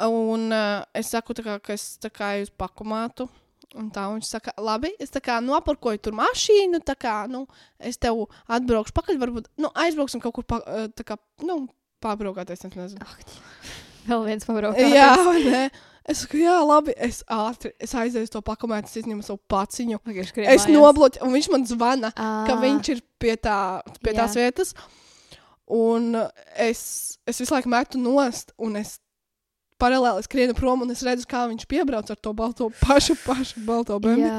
[0.00, 3.28] Un uh, es saku, kā, ka es tā kā uz pakomātu.
[3.76, 7.46] Un tā viņš saka, labi, es tā kā noparkoju tur mašīnu, tā kā, nu,
[7.78, 10.62] es tev atbraukšu pakaļ, varbūt, nu, aizbrauksim kaut kur, pa,
[10.96, 11.68] tā kā, nu,
[12.00, 13.04] pārbraukāties, es nezinu.
[13.04, 13.20] Ak,
[14.08, 14.94] Vēl viens pabraukājums.
[14.96, 15.12] Jā,
[15.52, 15.64] ne?
[16.08, 19.98] Es saku, jā, labi, es ātri, es aizēju to pakomētu, es izņemu savu paciņu.
[20.48, 23.58] Es nobloķēju, un viņš man zvana, ka viņš ir pie, tā,
[24.00, 24.22] pie Jā.
[24.22, 24.72] tās vietas.
[25.68, 26.14] Un
[26.56, 26.80] es,
[27.28, 28.94] es visu laiku metu nost, un es
[29.76, 34.00] paralēli skrienu prom, un es redzu, kā viņš piebrauc ar to balto, pašu, pašu balto
[34.00, 34.32] bēnu.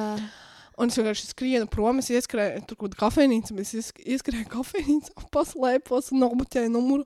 [0.79, 3.99] Jā, Un es vienkārši skrienu prom, es ieskrēju tur kaut kādā kafejnīcā, bet es iesk-
[4.05, 7.03] ieskrēju kafejnīcā, paslēpos un nobloķēju numuru.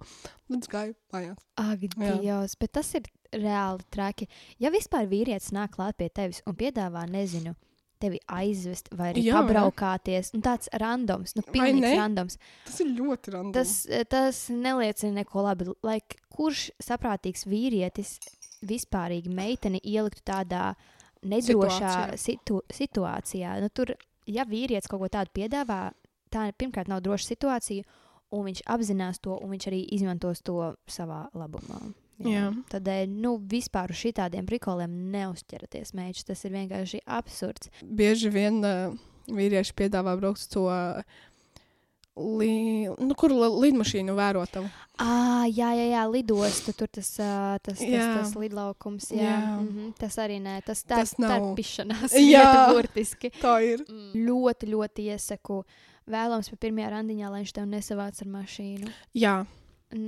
[0.53, 1.37] Tad gāju mājās.
[1.57, 2.15] ak, Jā.
[2.21, 4.27] Dievs, bet tas ir reāli traki.
[4.61, 7.55] Ja vispār vīrietis nāk klāt pie tevis un piedāvā, nezinu,
[8.03, 11.41] tevi aizvest vai arī Jā, pabraukāties, un tāds randoms, nu,
[11.81, 11.95] ne?
[11.97, 12.37] randoms.
[12.67, 13.53] Tas ir ļoti random.
[13.55, 15.71] Tas, eh, tas neliecina neko labi.
[15.81, 15.97] Lai
[16.29, 18.19] kurš saprātīgs vīrietis
[18.61, 20.73] vispārīgi meiteni ieliktu tādā
[21.23, 22.19] nedrošā Situācijā.
[22.19, 23.57] situ, situācijā?
[23.63, 23.95] Nu, tur,
[24.29, 25.81] ja vīrietis kaut ko tādu piedāvā,
[26.33, 27.83] tā pirmkārt nav droša situācija,
[28.33, 31.81] un viņš apzinās to, un viņš arī izmantos to savā labumā.
[32.23, 32.51] Jā.
[32.71, 36.27] Tādēļ, nu, vispār uz šitādiem prikoliem neuzķeraties, mēģis.
[36.29, 37.71] Tas ir vienkārši absurds.
[37.83, 38.93] Bieži vien uh,
[39.27, 40.67] vīrieši piedāvā braukt uz to.
[40.69, 41.01] Uh,
[42.13, 44.67] Li, nu, kur li, lidmašīnu vērotavu?
[45.01, 48.11] Ah, jā, jā, jā, lidosta, tur tas, tas, tas, Jā.
[48.19, 49.09] tas lidlaukums.
[49.09, 49.39] Jā, Jā.
[49.57, 51.29] Mm -hmm, tas arī nē, tas, tā, Tas tas nav.
[51.41, 52.13] nav pišanās.
[52.35, 52.69] Jā.
[52.73, 53.31] Burtiski.
[53.41, 53.81] Tā ir.
[53.89, 54.11] Mm.
[54.13, 55.63] Ļoti, ļoti iesaku.
[56.05, 58.91] Vēlams, pa pirmajā randiņā, lai viņš tev nesavāc ar mašīnu.
[59.15, 59.45] Jā,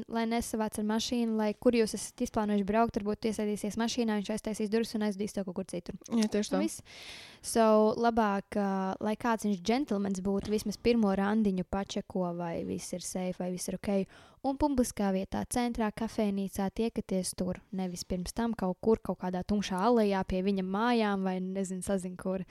[0.09, 4.71] Lai nesavāc ar mašīnu, lai kur jūs esat izplānojuši braukt, varbūt iesaistīsies mašīnā, viņš aiztaisīs
[4.73, 5.97] durvis un aizdīs tev kaut kur citur.
[6.09, 6.57] jā tieši tā.
[6.57, 6.81] Nu, viss.
[7.45, 7.65] So,
[8.01, 13.38] labāk, uh, lai kāds viņš džentlmenis būtu, vismaz pirmo randiņu pačeko, vai viss ir safe,
[13.38, 13.91] vai viss ir ok.
[14.45, 17.59] Un publiskā vietā, centrā, kafejnīcā tiekaties tur.
[17.73, 22.17] Nevis pirms tam kaut kur, kaut kādā tumšā alejā pie viņa mājām, vai nezinu, sazin
[22.17, 22.41] kur.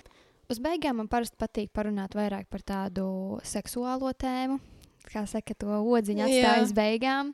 [0.50, 4.60] Uz beigām man parasti patīk parunāt vairāk par tādu seksuālo tēmu.
[5.12, 6.28] Kā saka, to odziņu
[6.62, 7.32] uz beigām.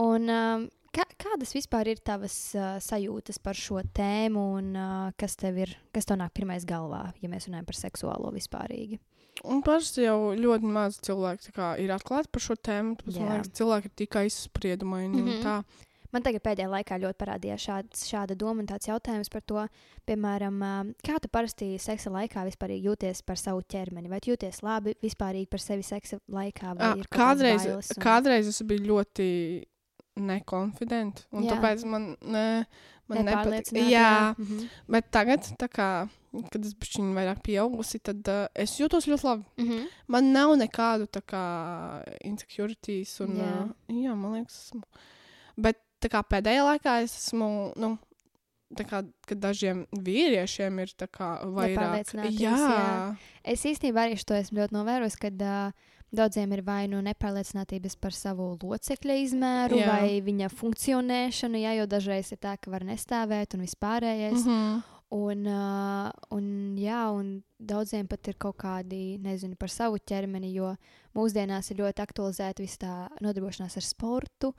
[0.00, 5.36] Un, um, kā, kādas vispār ir tavas uh, sajūtas par šo tēmu, un uh, kas
[5.40, 9.00] tev ir, kas tev nāk pirmais galvā, ja mēs runājam par seksuālo vispārīgi?
[9.48, 12.98] Un parasti jau ļoti maz cilvēku kā, ir atklāti par šo tēmu.
[13.00, 15.22] Tāpēc man liekas, cilvēki ir tikai izspriedumaini.
[15.22, 15.32] Mm.
[15.40, 15.88] -hmm.
[16.12, 19.62] Man tagad pēdējā laikā ļoti parādījās šāds, šāda doma un tāds jautājums par to,
[20.08, 20.58] piemēram,
[21.00, 24.10] kā tu parasti seksa laikā vispār jūties par savu ķermeni?
[24.12, 26.74] Vai jūties labi vispār par sevi seksa laikā?
[26.76, 29.64] vai kādas Kādreiz, un- kādreiz es biju ļoti
[30.20, 31.24] nekonfidents.
[31.32, 31.54] Un Jā.
[31.56, 32.66] tāpēc man, ne,
[33.08, 33.72] man nepatīk.
[33.72, 34.68] Nepārliecināta, Jā, Mhm.
[34.88, 36.08] bet tagad, kā,
[36.52, 39.44] kad es biju vairāk pieaugusi, tad uh, es jūtos ļoti labi.
[39.56, 39.86] Mhm.
[40.08, 43.18] Man nav nekādu kā insecurities.
[43.24, 43.48] Un, Jā.
[43.48, 43.64] jā.
[43.88, 44.82] Uh, jā, man liekas, esmu.
[45.56, 47.50] Bet tā kā pēdējā laikā es esmu.
[47.80, 47.96] Nu,
[48.72, 52.08] Tā kā kad dažiem vīriešiem ir tā kā vairāk.
[52.32, 52.94] Jā, jā.
[53.44, 58.14] Es īstenībā arī to esmu ļoti novērojis, ka uh, daudziem ir vai nu nepārliecinātības par
[58.16, 59.90] savu locekļa izmēru, Jā.
[59.92, 64.44] vai viņa funkcionēšanu, jā, jo dažreiz ir tā, ka var nestāvēt un vispārējais.
[64.44, 64.82] Mm -hmm.
[65.12, 66.44] Un, uh, un,
[66.80, 70.76] jā, un daudziem pat ir kaut kādi, nezinu, par savu ķermeni, jo
[71.14, 74.54] mūsdienās ir ļoti aktualizēta visa tā nodarbošanās ar sportu.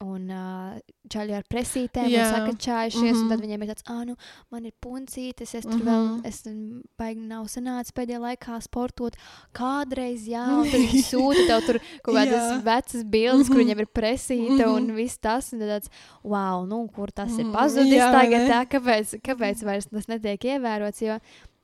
[0.00, 0.76] Un uh,
[1.10, 3.22] čaļi ar presītēm ir sakačājušies, mm -hmm.
[3.22, 3.42] un tad Mhm.
[3.46, 4.14] viņiem ir tāds, ah, nu,
[4.50, 5.88] man ir puncītes, es tur mm Mhm.
[5.88, 6.20] -hmm.
[6.22, 9.16] vēl, es mm, baigi nav sanācis pēdējā laikā sportot.
[9.52, 12.62] Kādreiz, jā, un tad viņi sūta tev tur kaut kādas Jā.
[12.62, 13.64] vecas bildes, kur Mhm.
[13.64, 14.94] viņiem ir presīte un Mhm.
[14.94, 15.88] viss tas, un tad tāds,
[16.22, 17.52] wow, nu, kur tas ir Mhm.
[17.52, 21.18] pazudis Jā, vai tagad, tā, kāpēc, kāpēc vairs tas netiek ievērots, jo,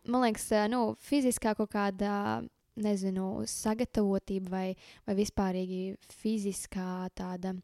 [0.09, 2.43] man liekas, nu, fiziskā kaut kāda,
[2.77, 4.67] nezinu, sagatavotība vai,
[5.07, 7.55] vai vispārīgi fiziskā tāda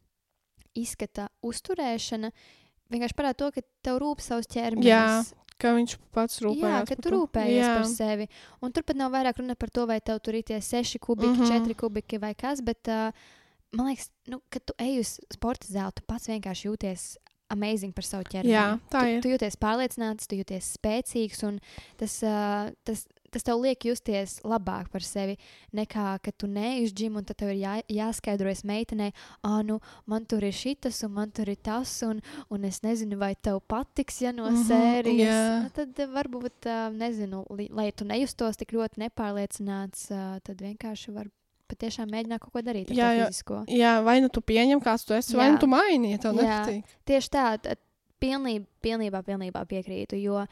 [0.78, 2.30] izskata uzturēšana
[2.91, 4.86] vienkārši parāda to, ka tev rūp savs ķermenis.
[4.91, 5.05] Jā,
[5.61, 6.70] Kā viņš pats rūpējās.
[6.72, 7.72] Jā, ka par tu rūpējies Jā.
[7.76, 8.26] par sevi.
[8.64, 11.34] Un tur pat nav vairāk runa par to, vai tev tur ir tie seši kubiki,
[11.36, 11.51] Mhm.
[11.51, 13.12] četri kubiki vai kas, bet uh,
[13.76, 17.05] man liekas, nu, kad tu ej uz sporta zāli, tu pats vienkārši jūties
[17.51, 18.53] amazing par savu ķermeni.
[18.55, 19.22] Jā, tā tu, ir.
[19.24, 21.59] tu jūties pārliecināts, tu jūties spēcīgs, un
[22.01, 25.36] tas, uh, tas, tas tev liek justies labāk par sevi
[25.76, 29.12] nekā, kad tu neej uz džimu, un tad tev ir jā, jāskaidrojas meitenei,
[29.46, 29.76] ah, nu,
[30.11, 32.18] man tur ir šitas, un man tur ir tas, un,
[32.51, 35.20] un es nezinu, vai tev patiks, ja no Mhm, sērijas.
[35.28, 35.44] jā.
[35.62, 41.14] Nu, tad varbūt, uh, nezinu, li, lai tu nejustos tik ļoti nepārliecināts, uh, tad vienkārši
[41.14, 41.30] var
[41.70, 43.60] patiešām mēģināt kaut ko darīt ar Jā, to fizisko.
[43.70, 45.54] Jā, vai nu tu pieņem, kāds tu esi, vai Jā.
[45.54, 46.84] nu tu maini, ja tev nepatīk.
[47.08, 47.78] Tieši tā, tad
[48.20, 50.18] pilnībā, pilnībā, piekrītu.
[50.20, 50.44] Jo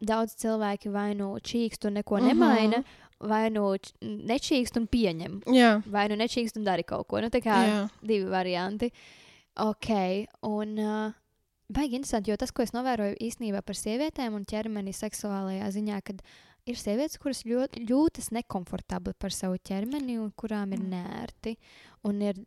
[0.00, 2.26] daudz cilvēki vai nu čīkst un neko Mhm.
[2.30, 2.84] nemaina,
[3.20, 7.20] vai nu nečīkst un pieņem, Jā, vai nu nečīkst un dara kaut ko.
[7.20, 7.90] Nu, tā kā jā.
[8.02, 8.90] divi varianti.
[9.60, 9.90] Ok,
[10.42, 11.12] un uh,
[11.68, 16.22] baigi interesanti, jo tas, ko es novēroju īstenībā par sievietēm un ķermeni seksuālajā ziņā, kad
[16.68, 21.56] ir sievietes, kuras ļoti, jūtas nekomfortabli par savu ķermeni un kurām ir nērti.
[22.08, 22.40] Un ir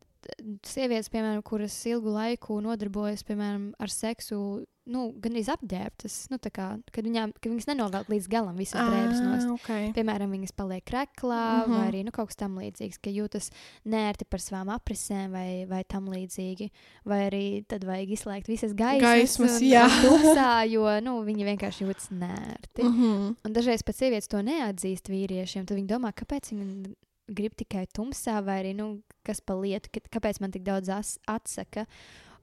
[0.65, 4.39] sievietes, piemēram, kuras ilgu laiku nodarbojas piemēram, ar seksu,
[4.85, 6.15] nu, gan arī apģērbtas.
[6.31, 9.91] Nu, kā, kad, viņām, kad viņas nenovelk līdz galam visas drēbes no Ah, okay.
[9.95, 11.71] Piemēram, viņas paliek kreklā, uh Mhm.
[11.71, 11.77] -huh.
[11.79, 13.49] vai arī nu, kaut kas tamlīdzīgs, ka jūtas
[13.85, 16.69] nērti par savām aprisēm vai, vai tam līdzīgi.
[17.05, 19.85] Vai arī tad vajag izslēgt visas gaismas, Gaismas, un, jā.
[19.87, 22.83] un tumsā, jo nu, viņi vienkārši jūtas nērti.
[22.83, 23.35] Mm -hmm.
[23.45, 25.65] Un dažreiz pat sievietes to neatzīst vīriešiem.
[25.65, 26.93] Tad viņi domā, kāpēc viņi
[27.27, 30.89] grib tikai tumsā, vai arī nu, kas pa lietu, kāpēc man tik daudz
[31.27, 31.85] atsaka.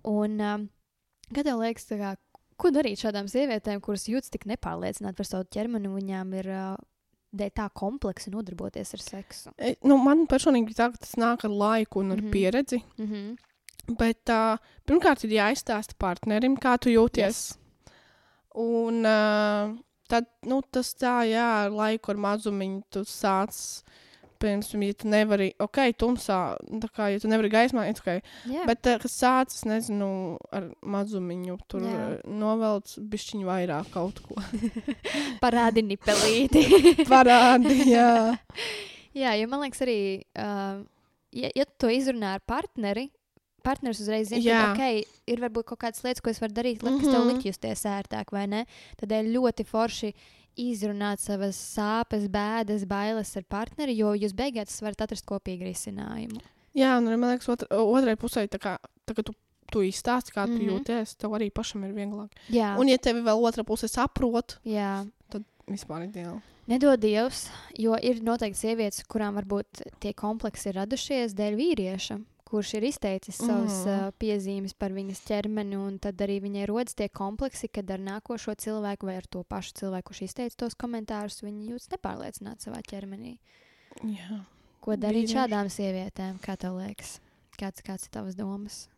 [0.05, 0.69] Un um,
[1.35, 2.17] kad tev liekas, tā kā,
[2.61, 6.73] ko darīt šādām sievietēm, kuras jūtas tik nepārliecināti par savu ķermeni, un viņām ir uh,
[7.37, 9.55] dēļ tā kompleksi nodarboties ar seksu?
[9.59, 12.27] E, Nu, man personīgi tā, tas nāk ar laiku un ar mm.
[12.27, 12.33] -hmm.
[12.33, 12.83] pieredzi.
[12.99, 13.97] Mm -hmm.
[13.99, 17.27] Bet uh, pirmkārt, ir jāizstāsta partnerim, kā tu jūties.
[17.27, 17.59] Yes.
[18.55, 19.77] Un uh,
[20.09, 23.83] tad nu, tas tā, jā, ar laiku, ar mazumiņu tu sāc.
[24.41, 26.39] Pirms tam, ja tu nevari, ok, tumsā,
[26.71, 28.09] nu, tā kā, ja tu nevari gaismā, ir ok.
[28.49, 34.41] Jā, Bet, uh, kas sācis, nezinu, ar mazumiņu, tur uh, novelc bišķiņu vairāk kaut ko.
[35.45, 36.65] parādi nipelīti.
[37.13, 38.11] Parādi, jā.
[39.21, 39.97] Jā, jo man liekas, arī,
[40.39, 40.85] uh,
[41.35, 43.09] ja, ja tu to izrunā ar partneri,
[43.67, 46.93] partneris uzreiz zina, ka okay, ir varbūt kaut kādas lietas, ko es varu darīt, lai
[46.93, 47.05] mm -hmm.
[47.05, 47.33] kas tev Mhm.
[47.33, 48.65] likt justies ērtāk, vai ne?
[48.97, 50.13] Tad ir ļoti forši
[50.57, 56.41] izrunāt savas sāpes, bēdas, bailes ar partneri, jo jūs beigās varat atrast kopīgu risinājumu.
[56.75, 58.77] Jā, un man liekas, otra, otrai pusē, tā kā,
[59.07, 59.35] tā, kā tu,
[59.73, 60.69] tu izstāsti, kā tu mm Mhm.
[60.69, 60.79] -hmm.
[60.79, 62.31] jūties, tev arī pašam ir vieglāk.
[62.51, 65.07] Jā, Un, ja tevi vēl otra puse saprot, jā.
[65.69, 66.41] vispār ideāli.
[66.67, 67.49] Nedod Dievs,
[67.79, 72.21] jo ir noteikti sievietes, kurām varbūt tie kompleksi ir radušies dēļ vīrieša,
[72.51, 73.91] kurš ir izteicis savas Mhm.
[74.09, 78.55] uh, piezīmes par viņas ķermeni, un tad arī viņai rodas tie kompleksi, kad ar nākošo
[78.59, 83.37] cilvēku vai ar to pašu cilvēku, kurš izteica tos komentārus, viņa jūtas nepārliecināta savā ķermenī.
[84.05, 84.41] Jā.
[84.81, 85.37] Ko darīt Vīrieši.
[85.37, 86.39] šādām sievietēm?
[86.41, 87.21] Kā tev liekas?
[87.59, 88.89] Kāds, kāds ir tavas domas?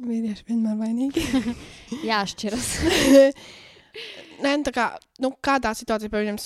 [0.00, 1.22] Vīrieši vienmēr vainīgi.
[2.10, 2.68] Jāšķiras.
[4.40, 4.84] Nē, nu, tā kā,
[5.20, 6.38] nu, kādā situācijā, piemēram,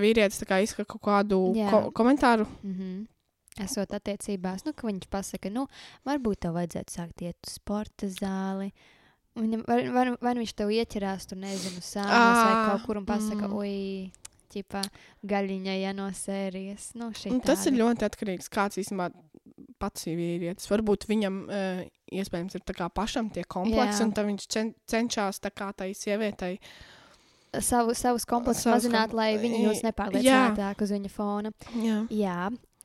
[0.00, 1.70] vīrietis izsaka kaut kādu Jā.
[1.70, 2.46] ko komentāru.
[2.62, 3.06] mm -hmm.
[3.62, 5.68] Esot attiecībās, nu, ka viņš pasaka, nu,
[6.08, 8.72] varbūt tev vajadzētu sākt iet uz sporta zāli.
[9.38, 13.46] Viņam, vai, vai, vai viņš tev ieķerās, tur nezinu, sāpēs vai kaut kur un pasaka,
[13.46, 13.54] mm.
[13.58, 14.82] oi, ķipā,
[15.30, 16.92] gaļiņa, ja no sērijas.
[16.98, 17.10] Nu,
[17.46, 19.10] tas ir ļoti atkarīgs kāds īstenībā
[19.82, 20.68] pats ir vīrietis.
[20.70, 21.80] Varbūt viņam uh,
[22.14, 24.06] iespējams ir pašam tie kompleksi, Jā.
[24.06, 26.58] un tad viņš cen cenšas tā kā tai sievietei.
[27.62, 29.90] Savu, savus kompleksus mazināt, kom- lai viņi jūtas Jā.
[29.90, 31.52] nepārliecinātāk uz viņa fona.
[31.78, 32.00] Jā.
[32.10, 32.38] Jā,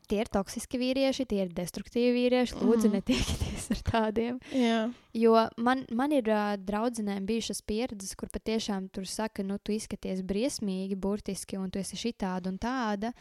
[0.10, 2.58] tie ir toksiski vīrieši, tie ir destruktīvi vīrieši.
[2.60, 2.96] Lūdzu, Mhm.
[2.98, 4.40] netiekieties ar tādiem.
[4.52, 4.80] Jā.
[5.14, 10.22] Jo man, man ir uh, draudzenēm bijušas pieredzes, kur patiešām tur saka, nu, tu izskaties
[10.26, 13.14] briesmīgi, burtiski, un tu esi šitāda un tāda.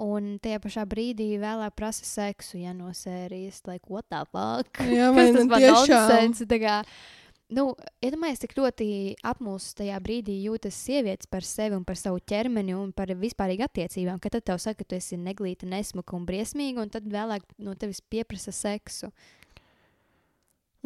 [0.00, 4.80] Un tajā pašā brīdī vēlāk prasa seksu, ja no sērijas, lai ko tā vāk.
[4.88, 6.06] Jā, Kas vai tas par tiešām?
[6.08, 6.46] nonsensu?
[7.50, 8.86] Nu, iedomājieties, cik ļoti
[9.26, 14.20] apmulsis tajā brīdī jūtas sievietes par sevi un par savu ķermeni un par vispārīgu attiecībām.
[14.22, 17.98] Kad tev saka, ka tu esi neglīta, nesmuka un briesmīga, un tad vēlāk no tevis
[18.06, 19.10] pieprasa seksu.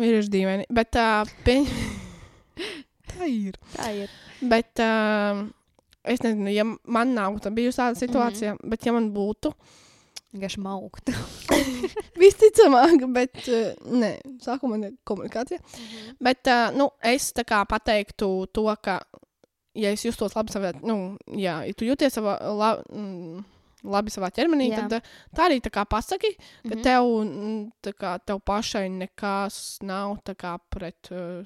[0.00, 0.64] Vīrieši dīvaini.
[0.72, 1.08] Bet tā,
[1.44, 1.68] pieņ...
[3.12, 3.60] tā ir.
[3.76, 4.16] Tā ir.
[4.40, 5.44] Bet, uh,
[6.08, 8.72] es nezinu, ja man nav tā bijusi tāda situācija, mm -hmm.
[8.72, 9.52] bet ja man būtu,
[10.34, 11.14] Vienkārši maukta.
[12.22, 14.10] visticamāk, bet uh, nē,
[14.42, 15.60] sākumā ne komunikācija.
[15.62, 16.16] Mhm.
[16.24, 17.30] Bet uh, nu, es
[17.70, 18.98] pateiktu to, ka,
[19.78, 23.44] ja es justos labi savā, nu, jā, ja tu jūties savā, la, mm,
[23.94, 24.84] labi savā ķermenī, Jā.
[24.84, 26.82] tad uh, tā arī tā kā pasaki, ka Mhm.
[26.82, 31.44] tev, mm, tā kā, tev pašai nekas nav kā pret uh,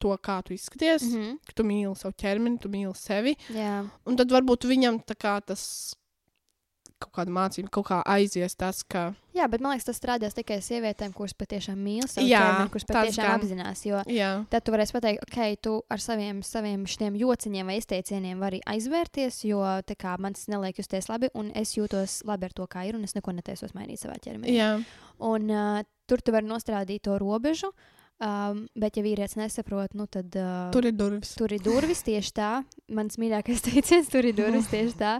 [0.00, 1.38] to, kā tu izskaties, mm -hmm.
[1.46, 3.36] Ka tu mīli savu ķermeni, tu mīli sevi.
[3.52, 5.94] Jā, Un tad varbūt viņam kā tas
[7.00, 9.10] kaut kāda mācība, kaut kā aizies tas, ka.
[9.34, 13.26] Jā, bet man liekas, tas strādās tikai sievietēm, kuras patiešām mīl savu ķermeni, kuras patiešām
[13.26, 13.36] gan.
[13.40, 13.84] apzinās.
[13.86, 18.42] Jo Jā, tad tu varēsi pateikt, ok, tu ar saviem, saviem šiem jociņiem vai izteicieniem
[18.42, 19.62] vari aizvērties, jo
[19.96, 23.06] kā man tas neliek justies labi, un es jūtos labi ar to, kā ir, un
[23.06, 24.56] es neko netaisos mainīt savā ķermenī.
[24.58, 24.74] jā,
[25.20, 27.68] Un uh, tur tu vari nostrādīt to robežu,
[28.24, 30.32] um, bet ja vīrietis nesaprot, nu tad.
[30.32, 31.34] Uh, tur ir durvis.
[31.36, 32.50] Tur ir durvis tieši tā.
[32.88, 35.18] Mans mīļākais teiciens, tur ir durvis tieši tā.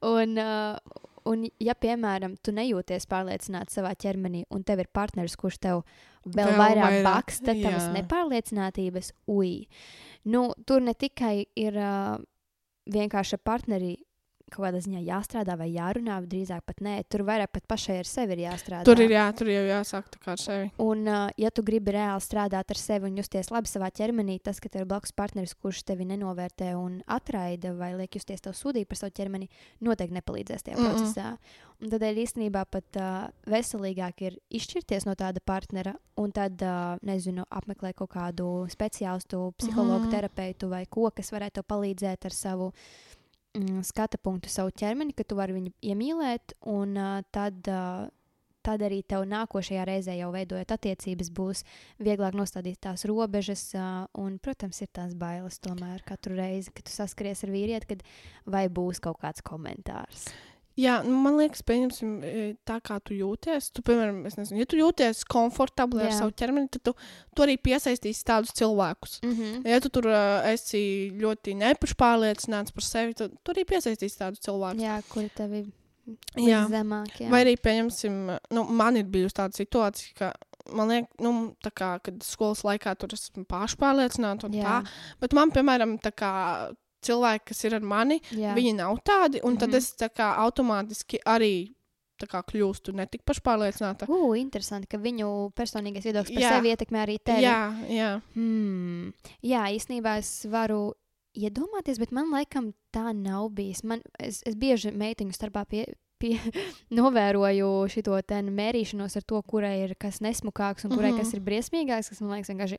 [0.00, 5.60] Un, uh, un ja, piemēram, tu nejūties pārliecināts savā ķermenī, un tev ir partneris, kurš
[5.64, 5.82] tev
[6.24, 9.66] vēl, Vēl vairāk vairāk, baksta tavas nepārliecinātības, ui.
[10.28, 12.16] Nu, tur ne tikai ir uh,
[12.90, 13.94] vienkārši ar partneri
[14.54, 18.36] kaut kādā ziņā jāstrādā vai jārunā, drīzāk pat nē, tur vairāk pat pašai ar sevi
[18.36, 18.84] ir jāstrādā.
[18.88, 20.70] Tur ir jā, tur jau jāsāk tā kā ar sevi.
[20.78, 24.60] Un, uh, ja tu gribi reāli strādāt ar sevi un justies labi savā ķermenī, tas,
[24.60, 28.86] ka tev ir blakus partneris, kurš tevi nenovērtē un atraida vai liek justies tev sūdīgi
[28.86, 29.48] par savu ķermeni,
[29.80, 30.90] noteikti nepalīdzēs tajā mm -mm.
[30.90, 31.36] procesā.
[31.82, 37.44] Un tādēļ īstenībā pat uh, veselīgāk ir izšķirties no tāda partnera un tad, uh, nezinu,
[37.50, 40.10] apmeklēt kaut kādu speciālistu, psihologu, Mhm.
[40.10, 43.13] terapeitu vai ko, kas varētu palīdzēt ar savu mm,
[43.86, 47.62] skata punktu, savu ķermeni, ka tu vari viņu iemīlēt un uh, tad.
[47.68, 48.12] Uh,
[48.64, 51.58] tad arī tev nākošajā reizē jau veidojot attiecības, būs
[52.00, 53.66] vieglāk nostādīt tās robežas.
[53.76, 58.04] ā, Un, protams, ir tās bailes tomēr katru reizi, kad tu saskaries ar vīrieti, kad
[58.48, 60.30] vai būs kaut kāds komentārs.
[60.80, 63.68] Jā, nu, man liekas, pieņemsim, e, tā kā tu jūties.
[63.76, 66.16] Tu, piemēram, es nezinu, ja tu jūties komfortabli ar Jā.
[66.24, 66.94] savu ķermeni, tad tu,
[67.30, 69.20] tu arī piesaistīsi tādus cilvēkus.
[69.22, 69.68] Mm -hmm.
[69.70, 74.82] Ja tu tur uh, esi ļoti nepašpārliecināts par sevi, tad tu arī piesaistīsi tādus cilvēkus.
[74.82, 75.70] Jā, kuri tev ir
[76.36, 76.66] Jā.
[76.68, 77.20] zemāk.
[77.20, 77.30] Jā.
[77.30, 80.32] Vai arī, pieņemsim, nu, man ir bijusi tāda situācija, ka
[80.74, 84.64] man liekas, nu, kā, kad skolas laikā tur esmu pašpārliecināta un Jā.
[84.64, 84.90] tā.
[85.20, 86.32] Bet man, piemēram, tā kā
[87.08, 88.54] cilvēki, kas ir ar mani, Jā.
[88.56, 89.76] viņi nav tādi, un tad Mhm.
[89.76, 91.74] es tā kā automātiski arī
[92.24, 94.06] kā kļūstu netik pašpārliecināta.
[94.08, 96.52] Ugh, interesanti, ka viņu personīgais viedoklis par Jā.
[96.56, 97.42] sevi ietekmē arī tevi.
[97.44, 97.58] Jā,
[97.90, 98.22] jā.
[98.34, 99.10] Hmm.
[99.44, 100.94] Jā, īstenībā es varu
[101.36, 103.82] iedomāties, bet man laikam tā nav bijis.
[103.84, 105.84] Man, es, es bieži meitiņu starpā pie.
[106.22, 106.38] Pie,
[106.94, 108.02] novēroju šo
[108.54, 111.18] mērīšanos ar to, kurai ir kas nesmukāks un kurai Mhm.
[111.18, 112.78] kas ir briesmīgāks, kas man liekas vienkārši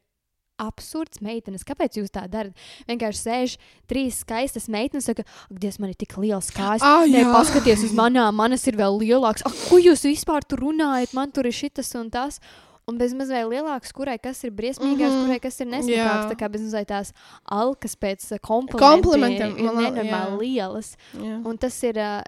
[0.62, 1.66] absurds meitenes.
[1.68, 2.54] Kāpēc jūs tā darat?
[2.90, 3.56] Vienkārši sēž
[3.92, 6.86] trīs skaistas meitenes, saka, ak, Dievs, man ir tik liels kājas.
[6.86, 9.46] Ah, Nē, paskaties uz manām, manas ir vēl lielākas.
[9.48, 11.16] Ak, ko jūs vispār tur runājat?
[11.18, 12.40] Man tur ir šitas un tas.
[12.86, 15.16] Un bez mazliet lielāks, kurai kas ir briesmīgāks, mm.
[15.16, 15.22] -hmm.
[15.26, 16.20] kurai kas ir nesmukāks.
[16.22, 16.30] Jā.
[16.30, 17.14] Tā kā bez mazliet tās
[17.50, 20.92] alkas pēc komplimentiem, ir nenormāli lielas.
[21.18, 21.40] jā.
[21.42, 22.22] Un tas ir, uh,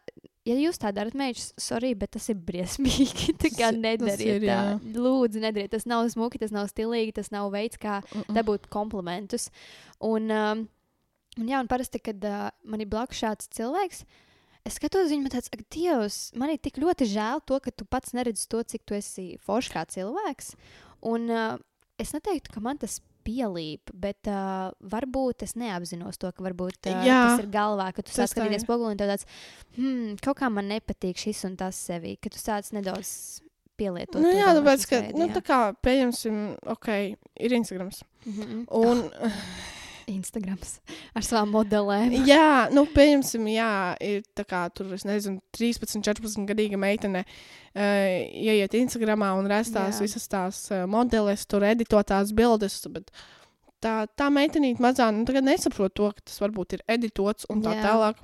[0.47, 3.33] ja jūs tā darat, meitas, sorry, bet tas ir briesmīgi.
[3.41, 4.47] Tā kā nedariet ir, tā.
[4.47, 4.61] jā.
[4.95, 5.73] Lūdzu, nedariet.
[5.75, 8.37] Tas nav smuki, tas nav stilīgi, tas nav veids, kā Mm-mm.
[8.37, 9.49] dabūt komplimentus.
[10.03, 10.63] Un, um,
[11.37, 14.03] un, jā, un parasti, kad uh, man ir blakus šāds cilvēks,
[14.67, 17.87] es skatos viņu, man tāds, ak, Dievs, man ir tik ļoti žēl to, ka tu
[17.87, 20.55] pats neredzi to, cik tu esi foršs kā cilvēks.
[21.07, 21.59] Un uh,
[22.01, 27.03] es neteiktu, ka man tas pielīp, bet uh, varbūt es neapzinos to, ka varbūt uh,
[27.07, 29.27] Jā, tas ir galvā, ka tu sāc skatīties spoguli un tev tāds,
[29.75, 33.43] hmm, kaut kā man nepatīk šis un tas sevi, ka tu sāc nedaudz
[33.77, 34.21] pielietot.
[34.23, 36.37] Nu, jā, tāpēc, ka, veidu, nu, tā kā, pieņemsim,
[36.73, 36.93] ok,
[37.45, 38.01] ir Instagrams.
[38.25, 38.63] Mhm.
[38.79, 39.03] Un,
[40.07, 40.77] Instagrams
[41.17, 42.15] ar savām modelēm.
[42.31, 43.71] jā, nu, pieņemsim, jā,
[44.03, 47.31] ir tā kā tur, es nezinu, 13, 14 gadīga meitene uh,
[47.77, 50.05] ieiet Instagramā un redz tās Jā.
[50.05, 53.11] visas tās uh, modeles, tur editotās bildes, bet
[53.83, 57.83] tā, tā meitenīte mazā, nu, nesaprot to, ka tas varbūt ir editots un tā Jā.
[57.91, 58.23] tālāk.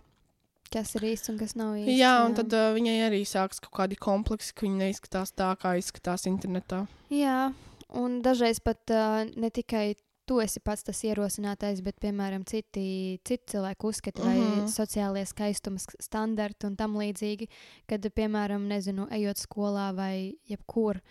[0.74, 2.00] Kas ir īsts un kas nav īsts.
[2.00, 5.76] Jā, un tad uh, viņai arī sāks kaut kādi kompleksi, ka viņa neizskatās tā, kā
[5.78, 6.86] izskatās internetā.
[7.14, 7.52] Jā,
[8.00, 9.92] un dažreiz pat uh, ne tikai
[10.26, 14.68] tu esi pats tas ierosinātais, bet, piemēram, citi, citi cilvēki uzskata, vai Mhm.
[14.72, 17.48] sociālie skaistuma sk- standarti un tam līdzīgi,
[17.88, 21.02] kad, piemēram, nezinu, ejot skolā vai jebkur.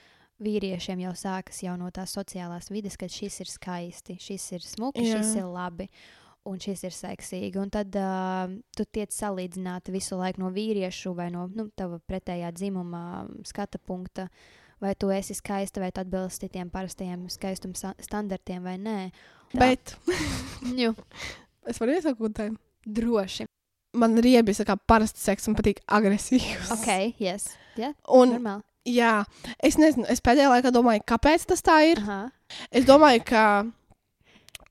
[0.43, 5.05] Vīriešiem jau sākas jau no tās sociālās vides, ka šis ir skaisti, šis ir smuki,
[5.07, 5.19] Jā.
[5.23, 5.89] šis ir labi
[6.45, 7.57] un šis ir seksīgi.
[7.63, 12.51] Un tad uh, tu tiec salīdzināt visu laiku no vīriešu vai no nu, tava pretējā
[12.53, 14.29] dzimuma skata punkta.
[14.83, 18.97] Vai tu esi skaista, vai tu atbilsti tiem parastajiem skaistuma standartiem, vai nē.
[19.53, 19.61] Tā.
[19.61, 19.95] Bet
[21.71, 22.49] es varu kaut ko
[22.87, 23.47] droši.
[23.95, 26.71] Man riebis, kā parasti seks, man patīk agresīvs.
[26.75, 26.89] Ok,
[27.21, 27.51] yes.
[27.77, 28.65] Jā, Un, normāli.
[28.89, 29.13] jā,
[29.65, 32.01] es nezinu, es pēdējā laikā domāju, kāpēc tas tā ir.
[32.03, 32.23] Aha.
[32.73, 33.45] Es domāju, ka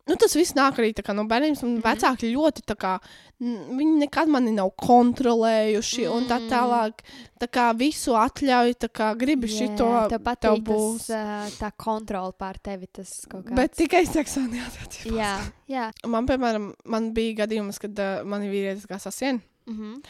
[0.07, 1.53] nu, tas viss nāk arī kā, no bērniem.
[1.55, 1.77] Mm.
[1.77, 1.81] -hmm.
[1.85, 2.99] Vecāki ļoti kā,
[3.39, 6.49] viņi nekad mani nav kontrolējuši un tā Mm.
[6.49, 6.93] tālāk.
[7.39, 10.09] Tā kā visu atļauj, tā kā gribi šito.
[10.09, 11.09] tev patīk tev tas, būs.
[11.09, 12.87] uh, tā kontrola pār tevi.
[12.91, 13.55] Tas kaut kāds.
[13.55, 15.15] Bet tikai seksuāli attiecībā.
[15.17, 15.91] Jā, jā.
[16.07, 19.41] Man, piemēram, man bija gadījums, kad uh, mani vīrietis kā sasien.
[19.67, 20.01] Mhm.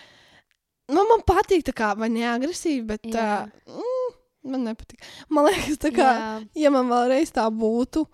[0.92, 3.46] Nu, man patīk tā kā, vai ne agresīvi, bet Jā.
[3.68, 5.00] uh, mm, man nepatīk.
[5.30, 6.48] Man liekas, tā kā, Jā.
[6.56, 8.08] ja man vēlreiz tā būtu,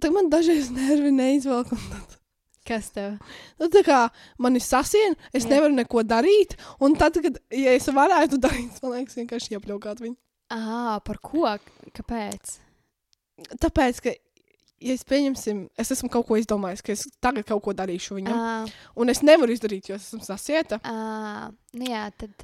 [0.00, 1.68] tad man dažreiz nervi neizvelk.
[1.70, 2.14] tad-
[2.66, 3.12] Kas tev?
[3.60, 4.08] Nu, tā kā
[4.42, 5.50] man ir sasien, es Jā.
[5.52, 6.56] Nevaru neko darīt.
[6.82, 10.16] Un tad, kad ja es varētu darīt, man liekas, vienkārši iepļaukāt viņu.
[10.50, 11.44] Ah, par ko?
[11.94, 12.56] Kāpēc?
[13.62, 14.14] Tāpēc, ka,
[14.82, 18.34] ja es pieņemsim, es esmu kaut ko izdomājis, ka es tagad kaut ko darīšu viņam.
[18.34, 20.80] Ah, Un es nevaru izdarīt, jo es esmu sasieta.
[20.82, 22.34] ah, nu jā, tad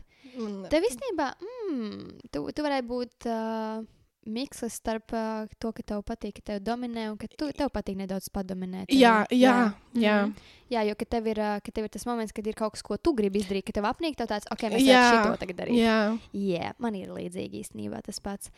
[0.70, 3.82] tev īstenībā, mm, tu, tu varētu būt uh,
[4.26, 7.98] mikslis starp uh, to, ka tev patīk, ka tev dominē, un ka tu, tev patīk
[7.98, 8.86] nedaudz padominēt.
[8.88, 8.98] arī.
[9.00, 9.56] Jā, jā,
[9.98, 10.16] jā.
[10.26, 10.34] Mhm.
[10.72, 13.12] Jā, jo, tev, ir, uh, tev ir tas moments, kad ir kaut kas, ko tu
[13.18, 15.80] gribi izdarīt, ka tev apnīk, tev tāds, ok, mēs Jā, varam šito tagad darīt.
[15.82, 15.98] Jā,
[16.32, 18.52] Jā, man ir līdzīgi īstenībā tas pats.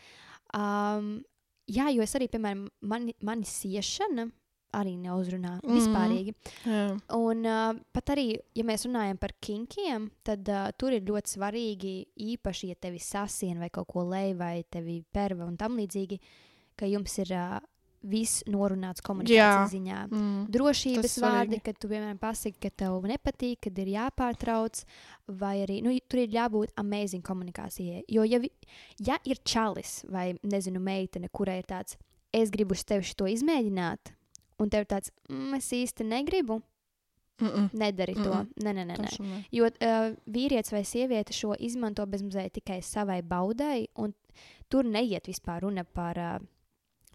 [0.55, 1.23] Um,
[1.67, 4.29] jā, jo es arī, piemēram, mani, mani siešana
[4.75, 5.75] arī neuzrunā Mhm.
[5.77, 6.33] vispārīgi.
[6.65, 6.85] jā.
[7.17, 11.93] Un uh, pat arī, ja mēs runājam par kinkiem, tad uh, tur ir ļoti svarīgi,
[12.17, 16.19] īpaši, ja tevi sasien vai kaut ko lej, vai tevi perva un tam līdzīgi,
[16.77, 17.59] ka jums ir uh,
[18.05, 19.99] viss norunāts komunikācijas ziņā.
[20.11, 20.41] Mm.
[20.53, 24.83] Drošības vārdi, kad tu vienmēr pasaki, ka tev nepatīk, kad ir jāpārtrauc,
[25.41, 28.03] vai arī nu, tur ir jābūt amazing komunikācijai.
[28.13, 28.51] Jo, ja, vi,
[29.01, 31.97] ja ir čalis vai, nezinu, meitene, kurai ir tāds,
[32.31, 34.13] es gribu uz tevi šo izmēģināt,
[34.59, 36.61] un tev tāds, mm, es īsti negribu,
[37.41, 37.69] Mm -mm.
[37.73, 38.21] nedari to.
[38.21, 38.47] Mm-mm.
[38.63, 38.95] Nē, nē, nē.
[38.97, 39.19] nē.
[39.19, 39.43] Ne.
[39.51, 44.13] Jo uh, vīrietis vai sieviete šo izmanto bezmazliet tikai savai baudai, un
[44.69, 46.47] tur neiet vispār runa par uh,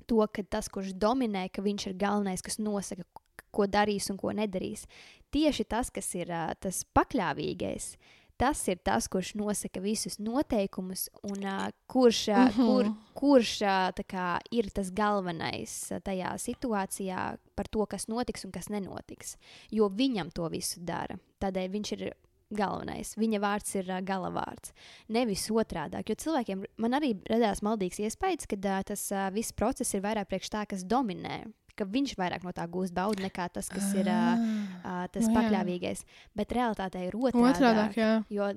[0.06, 3.02] to, ka tas, kurš dominē, ka viņš ir galvenais, kas nosaka,
[3.50, 4.86] ko darīs un ko nedarīs.
[5.30, 7.96] Tieši tas, kas ir uh, tas pakļāvīgais,
[8.40, 12.64] tas ir tas, kurš nosaka visus noteikumus un uh, kurš, uh, Mhm.
[12.66, 12.88] kur,
[13.20, 15.74] kurš uh, kā, ir tas galvenais
[16.06, 17.26] tajā situācijā
[17.56, 19.36] par to, kas notiks un kas nenotiks.
[19.70, 21.18] Jo viņam to visu dara.
[21.40, 22.04] Tādēļ viņš ir
[22.50, 23.12] galvenais.
[23.20, 24.72] Viņa vārds ir uh, galavārds.
[25.08, 26.00] Nevis otrādi.
[26.08, 30.32] Jo cilvēkiem man arī radās maldīgs iespējas, ka uh, tas uh, viss process ir vairāk
[30.32, 31.44] priekš tā, kas dominē.
[31.80, 34.40] Ka viņš vairāk no tā gūst baudu nekā tas, kas ir uh,
[34.82, 35.36] uh, tas nu jā.
[35.38, 36.04] pakļāvīgais.
[36.36, 38.10] Bet realitātē ir otrādi.
[38.28, 38.52] Jo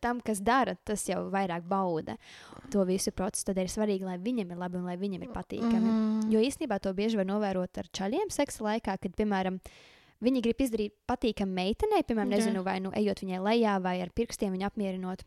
[0.00, 2.16] tam, kas dara, tas jau vairāk bauda
[2.72, 3.48] to visu procesu.
[3.48, 5.80] Tad ir svarīgi, lai viņam ir labi un lai viņam ir patīkami.
[5.82, 6.28] Mm.
[6.32, 9.58] Jo īstenībā to bieži var novērot ar čaļiem seksa laikā, kad, piemēram,
[10.22, 12.38] viņi grib izdarīt patīkamu meitenei, piemēram, Jā.
[12.38, 15.26] nezinu, vai nu ejot viņai lejā, vai ar pirkstiem viņu apmierinot.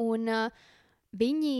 [0.00, 0.66] Un uh,
[1.18, 1.56] viņi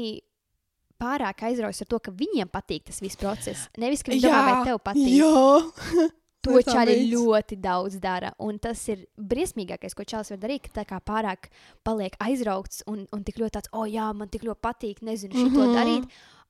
[1.01, 3.69] pārāk aizraujas ar to, ka viņiem patīk tas viss process.
[3.79, 5.19] Nevis, ka viņi domā, vai tev patīk.
[5.19, 6.09] Jā,
[6.49, 7.11] To beidz.
[7.13, 8.31] ļoti daudz dara.
[8.39, 10.69] Un tas ir briesmīgākais, ko čalis var darīt.
[10.69, 11.51] Ka tā kā pārāk
[11.85, 15.57] paliek aizraukts un, un tik ļoti tāds, oh, jā, man tik ļoti patīk, nezinu, mm.
[15.57, 15.75] -hmm.
[15.75, 16.05] darīt.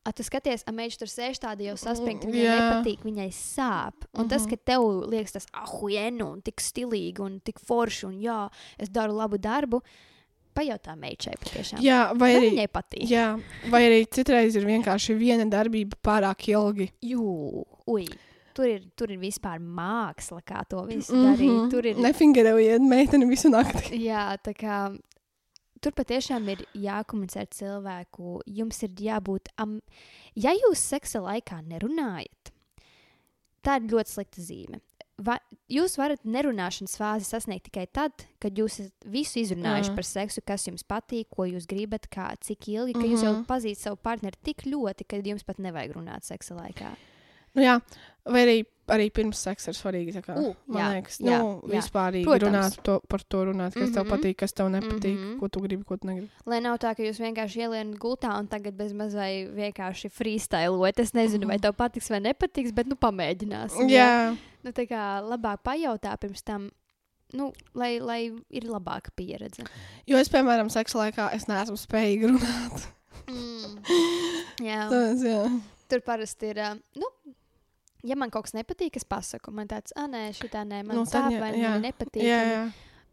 [0.06, 2.58] A, tu skaties, a meitene tur sēž tāda jau saspringta, viņai Jā.
[2.60, 4.06] nepatīk, viņai sāp.
[4.14, 4.28] Un mm -hmm.
[4.28, 4.50] tas, Mhm.
[4.50, 4.80] ka tev
[5.10, 9.82] liekas tas ahuēnu un tik stilīgi un tik forši un jā, es daru labu darbu,
[10.58, 11.80] pajautā meitei patiešām.
[11.86, 12.48] jā vai Vai arī.
[12.52, 13.04] viņai patīk?
[13.08, 13.26] Jā,
[13.72, 16.90] vai arī citreiz ir vienkārši viena darbība pārāk ilgi.
[17.14, 18.08] Jū, ui.
[18.58, 21.26] Tur ir, tur ir vispār māksla, kā to visu Mhm.
[21.28, 21.70] darīt.
[21.70, 23.94] Tur ir Nefingerējiet meiteni visu nakti.
[24.10, 24.78] Jā, tā kā
[25.80, 28.40] tur patiešām ir jākomunicē ar cilvēku.
[28.50, 29.46] Jums ir jābūt.
[29.62, 29.76] Am...
[30.34, 32.50] Ja jūs seksa laikā nerunājat,
[33.62, 34.80] tā ir ļoti slikta zīme.
[35.18, 35.34] Va,
[35.68, 39.94] jūs varat nerunāšanas fāzi sasniegt tikai tad, kad jūs esat visu izrunājuši Mm.
[39.96, 43.12] par seksu, kas jums patīk, ko jūs gribat, kā, cik ilgi, ka mm -hmm.
[43.16, 43.44] jūs jau Mhm.
[43.50, 46.94] pazīstat savu partneri tik ļoti, ka jums pat nevajag runāt seksa laikā.
[47.54, 47.80] Nu, jā,
[48.28, 48.56] vai arī,
[48.88, 50.22] arī pirms seksa ir svarīgi.
[50.24, 51.70] Kā, U, man jā, liekas, jā, nu, jā.
[51.80, 52.42] vispār Protams.
[52.48, 53.94] runāt to, par to, runāt, kas mm -hmm.
[53.94, 54.12] tev Mhm.
[54.14, 55.32] patīk, kas tev nepatīk, mm Mhm.
[55.34, 55.38] -hmm.
[55.40, 56.30] ko tu gribi, ko tu negribi.
[56.46, 60.98] Lai nav tā, ka jūs vienkārši ielienat gultā un tagad bez mazai vienkārši freestylot.
[61.00, 63.88] Es nezinu, vai tev patiks vai nepatiks, bet nu pamēģināsim.
[63.88, 66.70] Jā, Nu, tā kā labāk pajautā pirms tam,
[67.32, 69.62] nu, lai, lai ir labāka pieredze.
[70.06, 72.88] jo es, piemēram, seksa laikā es neesmu spējīga runāt.
[73.28, 73.78] Mm.
[74.68, 75.60] Jā, Tas, jā.
[75.90, 76.62] Tur parasti ir.
[76.98, 77.10] Nu,
[78.06, 81.00] Ja man kaut kas nepatīk, es pasaku, man tāds, ah, nē, šī tā nē, man
[81.00, 81.72] Nu, sāp, jā, vai jā.
[81.74, 82.22] man nepatīk.
[82.22, 82.60] jā, jā.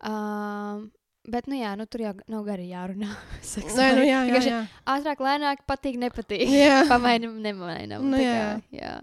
[0.05, 0.83] Uh,
[1.25, 3.09] bet, nu, jā, nu, tur jau nav gari jārunā.
[3.79, 4.59] Nē, nu, jā, jā, jā.
[4.93, 6.45] Ātrāk, lēnāk, patīk, nepatīk.
[6.53, 6.83] Jā.
[6.91, 8.05] Pamainam, nemainam.
[8.05, 8.37] Nu, tā, jā.
[8.45, 8.93] kā, jā.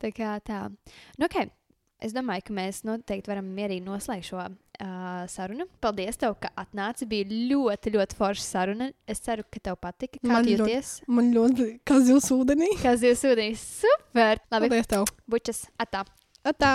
[0.00, 0.62] tā kā tā.
[1.20, 1.52] Nu, okay.
[2.00, 4.54] Es domāju, ka mēs noteikti varam mierīgi noslēgt šo uh,
[5.28, 5.66] sarunu.
[5.84, 7.04] Paldies, tev, ka atnāci.
[7.10, 8.88] Bija ļoti, ļoti forša saruna.
[9.10, 10.16] Es ceru, ka tev patika.
[10.22, 10.94] Kā Man tu ļoti- jūties?
[11.08, 12.70] Man ļoti kā zils ūdenī.
[12.80, 13.50] Kā zivs ūdenī.
[13.60, 14.40] Super!
[14.50, 15.04] Labi, Paldies tev.
[15.28, 16.06] bučas, atā!
[16.44, 16.74] Atā!